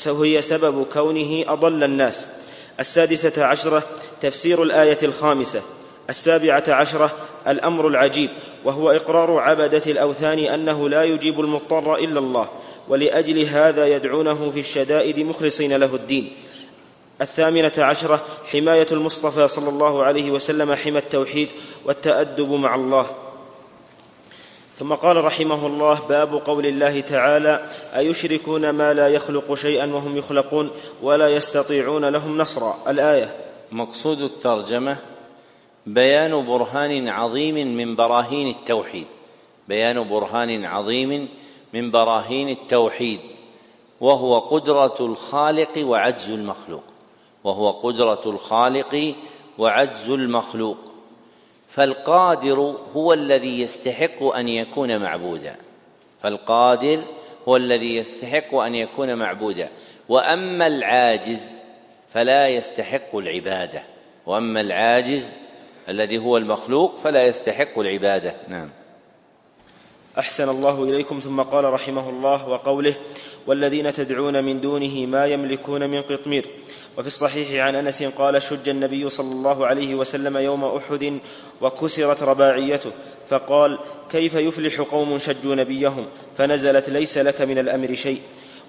[0.07, 2.27] هي سبب كونه أضل الناس.
[2.79, 3.83] السادسة عشرة
[4.21, 5.61] تفسير الآية الخامسة.
[6.09, 7.11] السابعة عشرة
[7.47, 8.29] الأمر العجيب
[8.65, 12.49] وهو إقرار عبدة الأوثان أنه لا يجيب المضطر إلا الله
[12.89, 16.33] ولأجل هذا يدعونه في الشدائد مخلصين له الدين.
[17.21, 18.21] الثامنة عشرة
[18.51, 21.47] حماية المصطفى صلى الله عليه وسلم حمى التوحيد
[21.85, 23.05] والتأدب مع الله.
[24.77, 27.65] ثم قال رحمه الله باب قول الله تعالى
[27.97, 30.71] أيشركون ما لا يخلق شيئا وهم يخلقون
[31.01, 33.35] ولا يستطيعون لهم نصرا؟ الآية.
[33.71, 34.97] مقصود الترجمة
[35.87, 39.05] بيان برهان عظيم من براهين التوحيد.
[39.67, 41.29] بيان برهان عظيم
[41.73, 43.19] من براهين التوحيد.
[44.01, 46.83] وهو قدرة الخالق وعجز المخلوق.
[47.43, 49.13] وهو قدرة الخالق
[49.57, 50.77] وعجز المخلوق.
[51.75, 55.55] فالقادر هو الذي يستحق أن يكون معبودا.
[56.23, 57.03] فالقادر
[57.47, 59.69] هو الذي يستحق أن يكون معبودا.
[60.09, 61.55] وأما العاجز
[62.13, 63.83] فلا يستحق العبادة.
[64.25, 65.29] وأما العاجز
[65.89, 68.35] الذي هو المخلوق فلا يستحق العبادة.
[68.47, 68.69] نعم.
[70.19, 71.19] أحسن الله إليكم.
[71.19, 72.95] ثم قال رحمه الله وقوله
[73.47, 76.45] والذين تدعون من دونه ما يملكون من قطمير.
[76.97, 81.19] وفي الصحيح عن أنس قال شج النبي صلى الله عليه وسلم يوم أحد
[81.61, 82.91] وكسرت رباعيته
[83.29, 83.79] فقال
[84.11, 86.05] كيف يفلح قوم شجوا نبيهم؟
[86.37, 88.21] فنزلت ليس لك من الأمر شيء.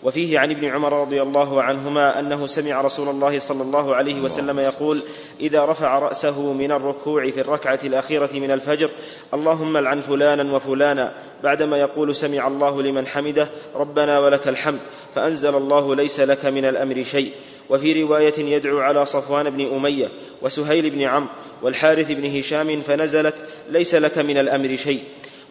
[0.02, 4.60] وفيه عن ابن عمر رضي الله عنهما أنه سمع رسول الله صلى الله عليه وسلم
[4.60, 5.02] يقول
[5.40, 8.90] إذا رفع رأسه من الركوع في الركعة الأخيرة من الفجر
[9.34, 11.14] اللهم العن فلانا وفلانا.
[11.42, 14.80] بعدما يقول سمع الله لمن حمده ربنا ولك الحمد
[15.14, 17.32] فأنزل الله ليس لك من الأمر شيء.
[17.70, 20.08] وفي رواية يدعو على صفوان بن أمية
[20.42, 21.28] وسهيل بن عمرو
[21.62, 23.34] والحارث بن هشام فنزلت
[23.70, 25.02] ليس لك من الأمر شيء.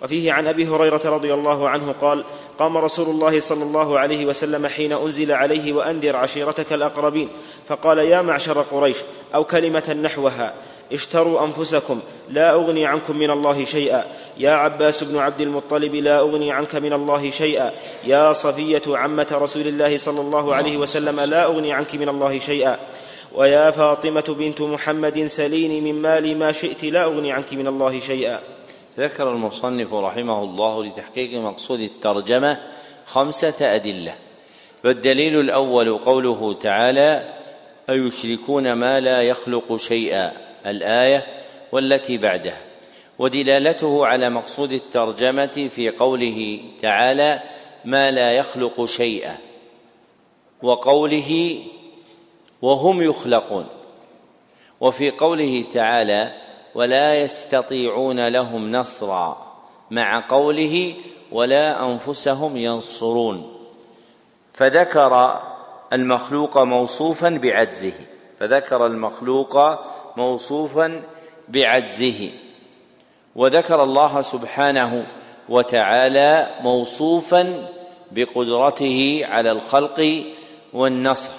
[0.03, 2.24] وفيه عن أبي هريرة رضي الله عنه قال
[2.59, 7.30] قام رسول الله صلى الله عليه وسلم حين أنزل عليه وأنذر عشيرتك الأقربين
[7.68, 8.97] فقال يا معشر قريش
[9.36, 10.53] أو كلمة نحوها.
[10.93, 14.05] اشتروا أنفسكم لا أغني عنكم من الله شيئا.
[14.37, 17.71] يا عباس بن عبد المطلب لا أغني عنك من الله شيئا.
[18.07, 22.79] يا صفية عمة رسول الله صلى الله عليه وسلم لا أغني عنك من الله شيئا.
[23.35, 28.39] ويا فاطمة بنت محمد سليني من مالي ما شئت لا أغني عنك من الله شيئا.
[28.99, 32.57] ذكر المصنف رحمه الله لتحقيق مقصود الترجمة
[33.05, 34.15] خمسة أدلة.
[34.83, 37.33] فالدليل الأول قوله تعالى
[37.89, 40.52] أيشركون ما لا يخلق شيئا.
[40.66, 41.26] الآية
[41.72, 42.61] والتي بعدها.
[43.20, 47.39] ودلالته على مقصود الترجمة في قوله تعالى
[47.86, 49.38] ما لا يخلق شيئا
[50.61, 51.59] وقوله
[52.61, 53.66] وهم يخلقون
[54.82, 56.32] وفي قوله تعالى
[56.76, 59.53] ولا يستطيعون لهم نصرا
[59.91, 60.95] مع قوله
[61.32, 63.53] ولا أنفسهم ينصرون
[64.53, 65.41] فذكر
[65.93, 67.93] المخلوق موصوفا بعجزه.
[68.39, 69.80] فذكر المخلوق
[70.18, 71.01] موصوفا
[71.49, 72.30] بعجزه.
[73.36, 75.05] وذكر الله سبحانه
[75.49, 77.68] وتعالى موصوفا
[78.11, 80.24] بقدرته على الخلق
[80.74, 81.32] والنصر.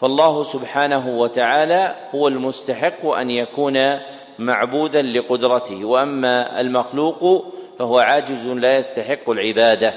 [0.00, 3.98] فالله سبحانه وتعالى هو المستحق أن يكون
[4.38, 5.84] معبودا لقدرته.
[5.84, 7.44] وأما المخلوق
[7.78, 9.94] فهو عاجز لا يستحق العبادة.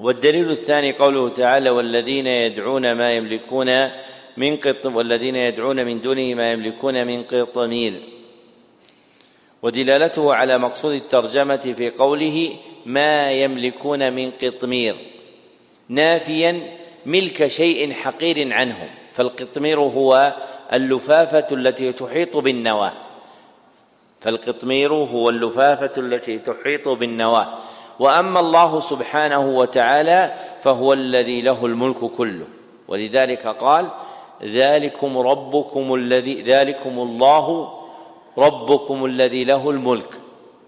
[0.00, 3.90] والدليل الثاني قوله تعالى والذين يدعون ما يملكون
[4.38, 7.92] من قط والذين يدعون من دونه ما يملكون من قطمير
[9.62, 14.96] ودلالته على مقصود الترجمة في قوله ما يملكون من قطمير
[15.88, 18.88] نافيا ملك شيء حقير عنهم.
[19.14, 20.36] فالقطمير هو
[20.72, 22.92] اللفافة التي تحيط بالنواة.
[24.20, 27.58] فالقطمير هو اللفافة التي تحيط بالنواة.
[27.98, 32.46] وأما الله سبحانه وتعالى فهو الذي له الملك كله.
[32.88, 33.90] ولذلك قال
[34.44, 37.68] ذلكم ربكم الذي ذلكم الله
[38.38, 40.14] ربكم الذي له الملك.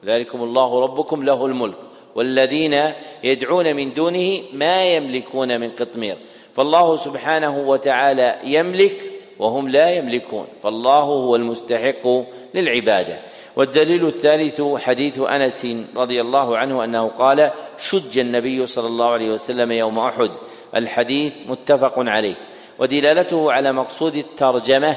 [0.04, 1.76] ذلكم الله ربكم له الملك.
[2.14, 2.80] والذين
[3.24, 6.16] يدعون من دونه ما يملكون من قطمير.
[6.56, 10.46] فالله سبحانه وتعالى يملك وهم لا يملكون.
[10.62, 12.22] فالله هو المستحق
[12.54, 13.18] للعبادة.
[13.56, 15.66] والدليل الثالث حديث أنس
[15.96, 20.30] رضي الله عنه أنه قال شج النبي صلى الله عليه وسلم يوم أحد.
[20.74, 22.34] الحديث متفق عليه.
[22.80, 24.96] ودلالته على مقصود الترجمة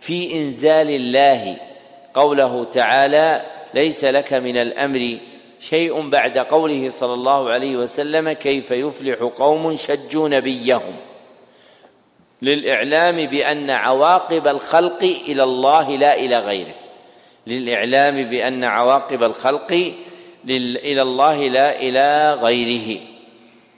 [0.00, 1.56] في إنزال الله
[2.14, 3.42] قوله تعالى
[3.74, 5.18] ليس لك من الأمر
[5.60, 10.96] شيء بعد قوله صلى الله عليه وسلم كيف يفلح قوم شجوا نبيهم
[12.42, 16.74] للإعلام بأن عواقب الخلق إلى الله لا إلى غيره.
[17.46, 19.92] للإعلام بأن عواقب الخلق
[20.48, 23.13] إلى الله لا إلى غيره.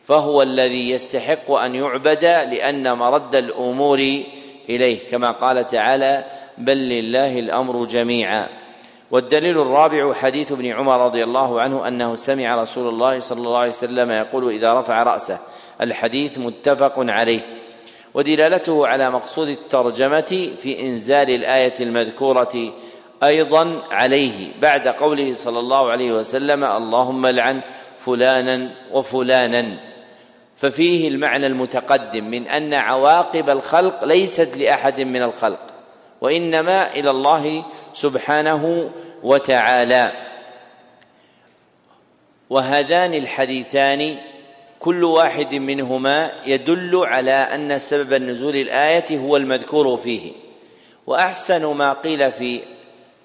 [0.08, 3.98] فهو الذي يستحق أن يعبد لأن مرد الأمور
[4.68, 6.24] إليه كما قال تعالى
[6.58, 8.46] بل لله الأمر جميعا.
[9.10, 13.70] والدليل الرابع حديث ابن عمر رضي الله عنه أنه سمع رسول الله صلى الله عليه
[13.70, 15.38] وسلم يقول إذا رفع رأسه
[15.80, 17.40] الحديث متفق عليه.
[18.14, 22.72] ودلالته على مقصود الترجمة في إنزال الآية المذكورة
[23.22, 27.60] أيضا عليه بعد قوله صلى الله عليه وسلم اللهم لعن
[27.98, 29.95] فلانا وفلانا.
[30.56, 35.60] ففيه المعنى المتقدم من أن عواقب الخلق ليست لأحد من الخلق
[36.20, 38.90] وإنما إلى الله سبحانه
[39.22, 40.12] وتعالى.
[42.50, 44.16] وهذان الحديثان
[44.80, 50.32] كل واحد منهما يدل على أن سبب النزول الآية هو المذكور فيه.
[51.06, 52.60] وأحسن ما قيل في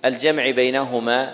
[0.05, 1.33] الجمع بينهما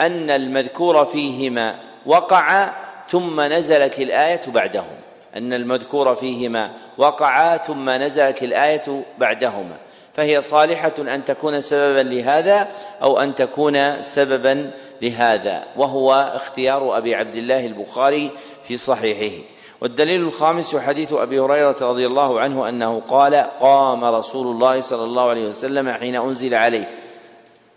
[0.00, 2.72] أن المذكور فيهما وقع
[3.08, 5.05] ثم نزلت الآية بعدهم.
[5.36, 9.76] أن المذكور فيهما وقع ثم نزلت الآية بعدهما
[10.14, 12.68] فهي صالحة أن تكون سببا لهذا
[13.02, 14.70] أو أن تكون سببا
[15.02, 18.30] لهذا وهو اختيار أبي عبد الله البخاري
[18.64, 19.36] في صحيحه.
[19.80, 25.28] والدليل الخامس حديث أبي هريرة رضي الله عنه أنه قال قام رسول الله صلى الله
[25.28, 26.88] عليه وسلم حين أنزل عليه.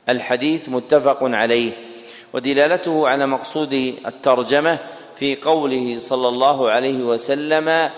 [0.09, 1.71] الحديث متفق عليه.
[2.33, 3.73] ودلالته على مقصود
[4.05, 4.77] الترجمة
[5.19, 7.89] في قوله صلى الله عليه وسلم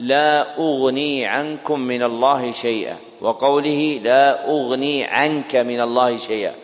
[0.00, 6.54] لا أغني عنكم من الله شيئا وقوله لا أغني عنك من الله شيئا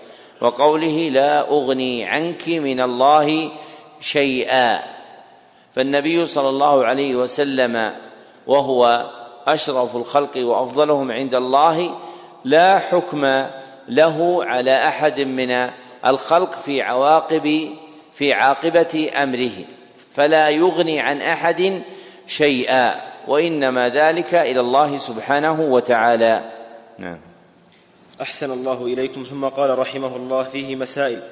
[0.41, 3.51] وقوله لا أغني عنك من الله
[4.01, 4.83] شيئا.
[5.75, 7.93] فالنبي صلى الله عليه وسلم
[8.47, 9.11] وهو
[9.47, 11.95] أشرف الخلق وأفضلهم عند الله
[12.45, 13.47] لا حكم
[13.89, 15.71] له على أحد من
[16.07, 17.71] الخلق في عواقب
[18.13, 19.84] في عاقبة أمره.
[20.15, 21.83] فلا يغني عن أحد
[22.27, 26.51] شيئا وإنما ذلك إلى الله سبحانه وتعالى.
[26.99, 27.19] نعم.
[28.21, 29.27] أحسن الله إليكم.
[29.31, 31.23] ثم قال رحمه الله فيه مسائل.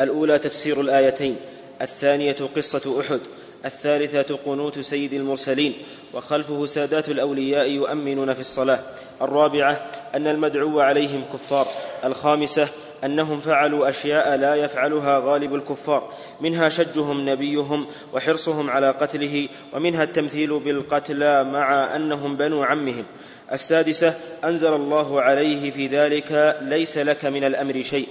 [0.00, 1.36] الأولى تفسير الآيتين
[1.82, 3.20] الثانية قصة أحد
[3.64, 5.74] الثالثة قنوت سيد المرسلين
[6.14, 8.80] وخلفه سادات الأولياء يؤمنون في الصلاة.
[9.22, 11.66] الرابعة أن المدعو عليهم كفار.
[12.04, 12.68] الخامسة
[13.04, 16.12] أنهم فعلوا أشياء لا يفعلها غالب الكفار.
[16.40, 23.04] منها شجهم نبيهم وحرصهم على قتله ومنها التمثيل بالقتلى مع أنهم بنو عمهم.
[23.52, 28.08] السادسة أنزل الله عليه في ذلك ليس لك من الأمر شيء.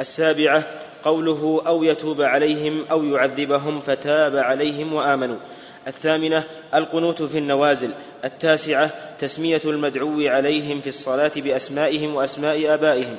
[0.00, 0.64] السابعة
[1.04, 5.38] قوله أو يتوب عليهم أو يعذبهم فتاب عليهم وآمنوا.
[5.88, 7.90] الثامنة القنوت في النوازل.
[8.24, 13.16] التاسعة تسمية المدعو عليهم في الصلاة بأسمائهم وأسماء آبائهم.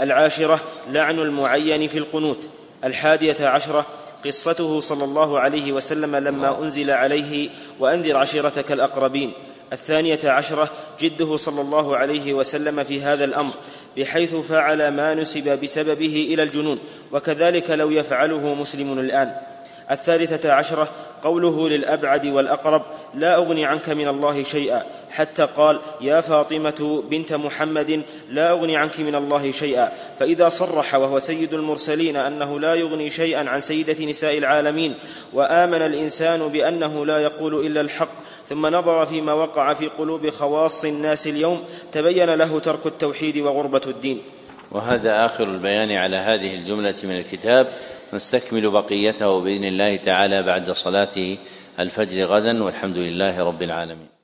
[0.00, 2.48] العاشرة لعن المعين في القنوت.
[2.84, 3.86] الحادية عشرة
[4.24, 7.48] قصته صلى الله عليه وسلم لما أنزل عليه
[7.80, 9.32] وأنذر عشيرتك الأقربين.
[9.72, 10.70] الثانية عشرة
[11.00, 13.52] جده صلى الله عليه وسلم في هذا الأمر
[13.96, 16.78] بحيث فعل ما نسب بسببه إلى الجنون
[17.12, 19.36] وكذلك لو يفعله مسلم الآن.
[19.90, 20.88] الثالثة عشرة
[21.22, 22.82] قوله للأبعد والأقرب
[23.14, 29.00] لا أغني عنك من الله شيئا حتى قال يا فاطمة بنت محمد لا أغني عنك
[29.00, 29.92] من الله شيئا.
[30.18, 34.94] فإذا صرح وهو سيد المرسلين أنه لا يغني شيئا عن سيدة نساء العالمين
[35.32, 38.14] وآمن الإنسان بأنه لا يقول إلا الحق
[38.48, 44.22] ثم نظر فيما وقع في قلوب خواص الناس اليوم تبين له ترك التوحيد وغربة الدين.
[44.72, 47.72] وهذا آخر البيان على هذه الجملة من الكتاب.
[48.12, 51.36] نستكمل بقيته بإذن الله تعالى بعد صلاة
[51.80, 54.15] الفجر غدا والحمد لله رب العالمين.